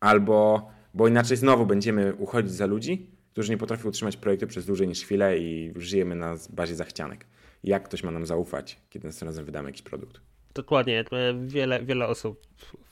albo, 0.00 0.68
bo 0.94 1.08
inaczej 1.08 1.36
znowu 1.36 1.66
będziemy 1.66 2.14
uchodzić 2.14 2.52
za 2.52 2.66
ludzi, 2.66 3.10
którzy 3.32 3.50
nie 3.50 3.58
potrafią 3.58 3.88
utrzymać 3.88 4.16
projektu 4.16 4.46
przez 4.46 4.66
dłużej 4.66 4.88
niż 4.88 5.02
chwilę 5.02 5.38
i 5.38 5.72
żyjemy 5.76 6.14
na 6.14 6.36
bazie 6.50 6.74
zachcianek. 6.74 7.26
Jak 7.64 7.84
ktoś 7.84 8.02
ma 8.02 8.10
nam 8.10 8.26
zaufać, 8.26 8.80
kiedy 8.90 9.06
następnym 9.06 9.28
razem 9.28 9.44
wydamy 9.44 9.68
jakiś 9.68 9.82
produkt? 9.82 10.20
Dokładnie, 10.54 11.04
wiele, 11.46 11.82
wiele 11.84 12.06
osób 12.06 12.40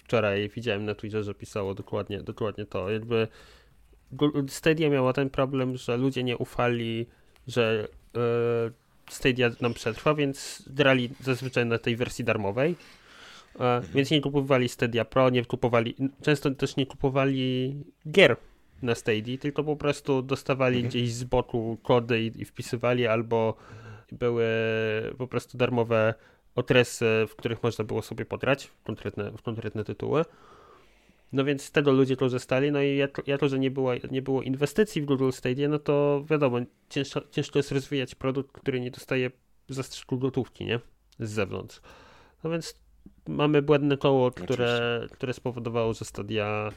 wczoraj 0.05 0.49
widziałem 0.49 0.85
na 0.85 0.95
Twitterze 0.95 1.35
pisało 1.35 1.75
dokładnie, 1.75 2.23
dokładnie 2.23 2.67
to. 2.67 2.91
Jakby 2.91 3.29
Stadia 4.49 4.91
miała 4.91 5.13
ten 5.13 5.31
problem, 5.31 5.77
że 5.77 5.97
ludzie 5.97 6.23
nie 6.25 6.37
ufali, 6.39 7.07
że 7.49 7.89
e, 8.17 8.21
Stadia 9.11 9.51
nam 9.61 9.75
przetrwa, 9.75 10.15
więc 10.15 10.63
grali 10.67 11.11
zazwyczaj 11.21 11.67
na 11.67 11.79
tej 11.79 11.97
wersji 11.97 12.25
darmowej. 12.25 12.77
E, 13.61 13.83
Więc 13.95 14.11
nie 14.11 14.21
kupowali 14.21 14.69
Stadia 14.69 15.05
Pro, 15.05 15.31
nie 15.31 15.45
kupowali, 15.45 15.95
często 16.23 16.51
też 16.51 16.77
nie 16.77 16.87
kupowali 16.87 17.75
gier 18.11 18.37
na 18.83 18.95
Stadia, 18.95 19.39
tylko 19.39 19.65
po 19.65 19.77
prostu 19.77 20.23
dostawali 20.23 20.77
Mhm. 20.77 20.89
gdzieś 20.91 21.13
z 21.13 21.25
boku 21.25 21.79
kody 21.83 22.23
i, 22.23 22.43
i 22.43 22.45
wpisywali, 22.45 23.07
albo 23.07 23.55
były 24.13 24.45
po 25.19 25.27
prostu 25.27 25.59
darmowe 25.59 26.15
okresy, 26.55 27.27
w 27.29 27.37
których 27.37 27.63
można 27.63 27.85
było 27.85 28.03
sobie 28.03 28.25
podrać 28.25 28.65
w 28.65 28.83
konkretne, 28.83 29.31
w 29.31 29.43
konkretne 29.43 29.85
tytuły. 29.85 30.25
No 31.33 31.45
więc 31.45 31.63
z 31.63 31.71
tego 31.71 31.93
ludzie 31.93 32.17
korzystali, 32.17 32.73
no 32.73 32.83
i 32.83 32.97
jako, 32.97 33.23
jako 33.27 33.49
że 33.49 33.59
nie 33.59 33.71
było, 33.71 33.93
nie 34.11 34.23
było 34.23 34.43
inwestycji 34.43 35.03
w 35.03 35.05
Google 35.05 35.31
Stadia, 35.31 35.69
no 35.69 35.79
to 35.79 36.25
wiadomo, 36.31 36.59
ciężko, 36.89 37.21
ciężko 37.31 37.59
jest 37.59 37.73
rozwijać 37.73 38.15
produkt, 38.15 38.53
który 38.53 38.81
nie 38.81 38.91
dostaje 38.91 39.31
zastrzyku 39.69 40.19
gotówki, 40.19 40.67
nie? 40.67 40.81
Z 41.19 41.31
zewnątrz. 41.31 41.81
No 42.45 42.51
więc 42.51 42.81
mamy 43.29 43.63
błędne 43.63 43.97
koło, 43.97 44.31
które, 44.31 45.07
które 45.13 45.33
spowodowało, 45.33 45.95
że 45.95 46.05
Stadia 46.05 46.73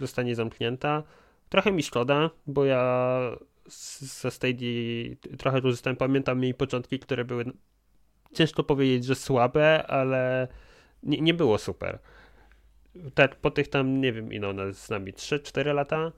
zostanie 0.00 0.34
zamknięta. 0.34 1.02
Trochę 1.48 1.72
mi 1.72 1.82
szkoda, 1.82 2.30
bo 2.46 2.64
ja 2.64 3.20
ze 3.98 4.30
Stadii 4.30 5.16
trochę 5.38 5.62
korzystałem. 5.62 5.96
Pamiętam 5.96 6.42
jej 6.42 6.54
początki, 6.54 6.98
które 6.98 7.24
były 7.24 7.44
ciężko 8.36 8.64
powiedzieć, 8.64 9.04
że 9.04 9.14
słabe, 9.14 9.86
ale 9.86 10.48
nie, 11.02 11.20
nie 11.20 11.34
było 11.34 11.58
super. 11.58 11.98
Tak, 13.14 13.36
po 13.36 13.50
tych 13.50 13.68
tam, 13.68 14.00
nie 14.00 14.12
wiem, 14.12 14.32
ile 14.32 14.48
ona 14.48 14.72
z 14.72 14.90
nami, 14.90 15.12
3-4 15.12 15.74
lata, 15.74 16.12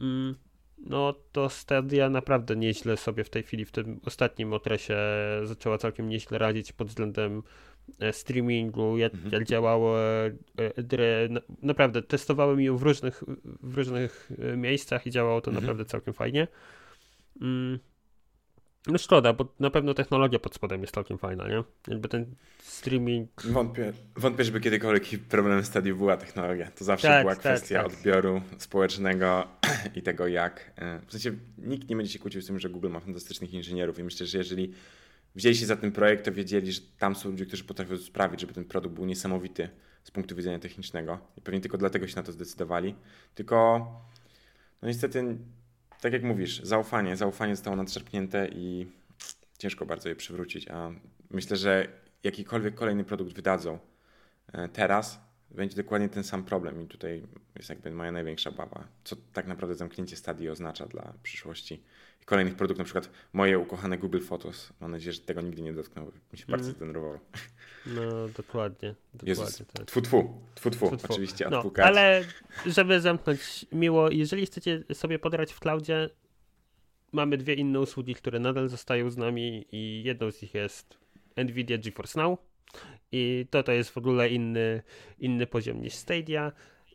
mm, 0.00 0.34
no 0.78 1.14
to 1.32 1.48
Stadia 1.48 2.10
naprawdę 2.10 2.56
nieźle 2.56 2.96
sobie 2.96 3.24
w 3.24 3.30
tej 3.30 3.42
chwili, 3.42 3.64
w 3.64 3.70
tym 3.72 4.00
ostatnim 4.06 4.52
okresie 4.52 4.96
zaczęła 5.44 5.78
całkiem 5.78 6.08
nieźle 6.08 6.38
radzić 6.38 6.72
pod 6.72 6.88
względem 6.88 7.42
e, 8.00 8.12
streamingu, 8.12 8.98
jak, 8.98 9.14
Mhm. 9.14 9.32
jak 9.32 9.44
działało 9.44 10.00
e, 10.00 10.26
e, 10.56 10.82
gry. 10.82 11.28
Na- 11.30 11.40
Naprawdę, 11.62 12.02
testowałem 12.02 12.60
ją 12.60 12.76
w 12.76 12.82
różnych, 12.82 13.22
w 13.62 13.76
różnych 13.76 14.30
miejscach 14.56 15.06
i 15.06 15.10
działało 15.10 15.40
to 15.40 15.50
Mhm. 15.50 15.64
naprawdę 15.64 15.84
całkiem 15.84 16.14
fajnie. 16.14 16.46
No 18.86 18.98
szkoda, 18.98 19.32
bo 19.32 19.54
na 19.60 19.70
pewno 19.70 19.94
technologia 19.94 20.38
pod 20.38 20.54
spodem 20.54 20.80
jest 20.80 20.94
całkiem 20.94 21.18
fajna, 21.18 21.48
nie? 21.48 21.64
Jakby 21.88 22.08
ten 22.08 22.26
streaming 22.62 23.42
Wątpię, 23.42 23.92
wątpię, 24.16 24.44
żeby 24.44 24.60
kiedykolwiek 24.60 25.04
problemem 25.28 25.64
stadiów 25.64 25.98
była 25.98 26.16
technologia. 26.16 26.70
To 26.70 26.84
zawsze 26.84 27.08
Tak, 27.08 27.22
była 27.22 27.34
tak, 27.34 27.40
kwestia 27.40 27.82
tak. 27.82 27.86
odbioru 27.92 28.42
społecznego 28.58 29.46
i 29.96 30.02
tego 30.02 30.26
jak. 30.26 30.72
e, 30.76 31.00
W 31.06 31.12
sensie 31.12 31.32
nikt 31.58 31.88
nie 31.88 31.96
będzie 31.96 32.12
się 32.12 32.18
kłócił 32.18 32.42
z 32.42 32.46
tym, 32.46 32.58
że 32.58 32.68
Google 32.68 32.88
ma 32.88 33.00
fantastycznych 33.00 33.54
inżynierów 33.54 33.98
i 33.98 34.02
myślę, 34.02 34.26
że 34.26 34.38
jeżeli 34.38 34.72
wzięli 35.34 35.56
się 35.56 35.66
za 35.66 35.76
ten 35.76 35.92
projekt, 35.92 36.24
to 36.24 36.32
wiedzieli, 36.32 36.72
że 36.72 36.80
tam 36.98 37.14
są 37.16 37.30
ludzie, 37.30 37.46
którzy 37.46 37.64
potrafią 37.64 37.96
sprawić, 37.98 38.40
żeby 38.40 38.52
ten 38.52 38.64
produkt 38.64 38.94
był 38.94 39.04
niesamowity 39.06 39.68
z 40.04 40.10
punktu 40.10 40.36
widzenia 40.36 40.58
technicznego 40.58 41.18
i 41.36 41.40
pewnie 41.40 41.60
tylko 41.60 41.78
dlatego 41.78 42.08
się 42.08 42.16
na 42.16 42.22
to 42.22 42.32
zdecydowali. 42.32 42.94
Tylko 43.34 43.78
no 44.82 44.88
niestety, 44.88 45.36
tak 46.00 46.12
jak 46.12 46.22
mówisz, 46.22 46.60
zaufanie, 46.62 47.16
zaufanie 47.16 47.56
zostało 47.56 47.76
nadszarpnięte 47.76 48.48
i 48.48 48.86
ciężko 49.58 49.86
bardzo 49.86 50.08
je 50.08 50.16
przywrócić, 50.16 50.68
a 50.68 50.90
myślę, 51.30 51.56
że 51.56 51.88
jakikolwiek 52.22 52.74
kolejny 52.74 53.04
produkt 53.04 53.32
wydadzą, 53.32 53.78
e, 54.52 54.68
teraz 54.68 55.25
będzie 55.56 55.76
dokładnie 55.76 56.08
ten 56.08 56.24
sam 56.24 56.44
problem 56.44 56.82
i 56.82 56.86
tutaj 56.86 57.22
jest 57.56 57.68
jakby 57.68 57.90
moja 57.90 58.12
największa 58.12 58.50
obawa. 58.50 58.88
Co 59.04 59.16
tak 59.32 59.46
naprawdę 59.46 59.74
zamknięcie 59.74 60.16
stadii 60.16 60.48
oznacza 60.48 60.86
dla 60.86 61.12
przyszłości 61.22 61.82
kolejnych 62.24 62.54
produktów, 62.56 62.78
na 62.78 62.84
przykład 62.84 63.10
moje 63.32 63.58
ukochane 63.58 63.98
Google 63.98 64.20
Photos. 64.20 64.72
Mam 64.80 64.90
nadzieję, 64.90 65.12
że 65.12 65.20
tego 65.20 65.40
nigdy 65.40 65.62
nie 65.62 65.72
dotknął. 65.72 66.12
Mi 66.32 66.38
się 66.38 66.46
bardzo 66.48 66.64
mm. 66.64 66.76
zdenerwowało. 66.76 67.18
No, 67.86 68.28
dokładnie. 68.36 68.94
dokładnie 69.14 69.28
Jezus, 69.28 69.62
tak. 69.72 69.86
tfu, 69.86 70.00
tfu, 70.00 70.40
tfu, 70.54 70.70
tfu, 70.70 70.96
tfu. 70.96 71.06
oczywiście 71.12 71.48
no, 71.50 71.72
Ale 71.82 72.24
żeby 72.66 73.00
zamknąć 73.00 73.66
miło, 73.72 74.10
jeżeli 74.10 74.46
chcecie 74.46 74.84
sobie 74.92 75.18
podrać 75.18 75.52
w 75.52 75.60
cloudzie, 75.60 76.10
mamy 77.12 77.36
dwie 77.36 77.54
inne 77.54 77.80
usługi, 77.80 78.14
które 78.14 78.38
nadal 78.38 78.68
zostają 78.68 79.10
z 79.10 79.16
nami 79.16 79.66
i 79.72 80.02
jedną 80.04 80.30
z 80.30 80.42
nich 80.42 80.54
jest 80.54 80.98
Nvidia 81.36 81.78
GeForce 81.78 82.20
Now 82.20 82.38
i 83.12 83.46
to 83.50 83.62
to 83.62 83.72
jest 83.72 83.90
w 83.90 83.98
ogóle 83.98 84.28
inny, 84.28 84.82
inny 85.18 85.46
poziom 85.46 85.82
niż 85.82 85.94
Stadia. 85.94 86.52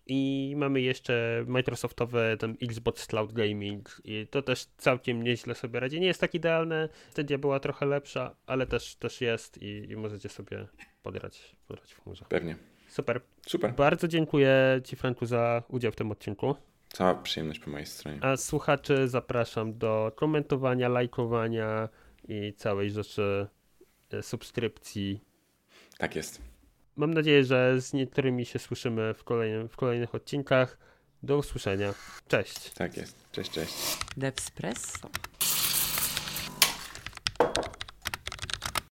I 0.07 0.53
mamy 0.57 0.81
jeszcze 0.81 1.43
Microsoftowe 1.47 2.37
ten 2.37 2.57
Xbox 2.61 3.07
Cloud 3.07 3.33
Gaming 3.33 4.01
i 4.03 4.27
to 4.27 4.41
też 4.41 4.65
całkiem 4.77 5.23
nieźle 5.23 5.55
sobie 5.55 5.79
radzi. 5.79 5.99
Nie 5.99 6.07
jest 6.07 6.21
tak 6.21 6.35
idealne, 6.35 6.89
Stadia 7.09 7.37
była 7.37 7.59
trochę 7.59 7.85
lepsza, 7.85 8.35
ale 8.45 8.67
też, 8.67 8.95
też 8.95 9.21
jest 9.21 9.61
i, 9.61 9.91
i 9.91 9.95
możecie 9.95 10.29
sobie 10.29 10.67
podrać, 11.03 11.55
podrać 11.67 11.93
w 11.93 12.03
chmurze. 12.03 12.25
Pewnie. 12.29 12.55
Super. 12.87 13.21
Super. 13.47 13.73
Bardzo 13.73 14.07
dziękuję 14.07 14.81
Ci, 14.83 14.95
Franku, 14.95 15.25
za 15.25 15.63
udział 15.67 15.91
w 15.91 15.95
tym 15.95 16.11
odcinku. 16.11 16.55
Cała 16.89 17.15
przyjemność 17.15 17.59
po 17.59 17.71
mojej 17.71 17.85
stronie. 17.85 18.19
A 18.21 18.37
słuchaczy 18.37 19.07
zapraszam 19.07 19.77
do 19.77 20.11
komentowania, 20.15 20.89
lajkowania 20.89 21.89
i 22.27 22.53
całej 22.53 22.91
rzeczy 22.91 23.47
e, 24.11 24.23
subskrypcji. 24.23 25.21
Tak 26.01 26.15
jest. 26.15 26.41
Mam 26.95 27.13
nadzieję, 27.13 27.43
że 27.43 27.81
z 27.81 27.93
niektórymi 27.93 28.45
się 28.45 28.59
słyszymy 28.59 29.13
w, 29.13 29.23
kolejnym, 29.23 29.69
w 29.69 29.75
kolejnych 29.75 30.15
odcinkach. 30.15 30.77
Do 31.23 31.37
usłyszenia. 31.37 31.93
Cześć. 32.27 32.69
Tak 32.69 32.97
jest. 32.97 33.15
Cześć, 33.31 33.51
cześć. 33.51 33.73
Devspresso. 34.17 35.09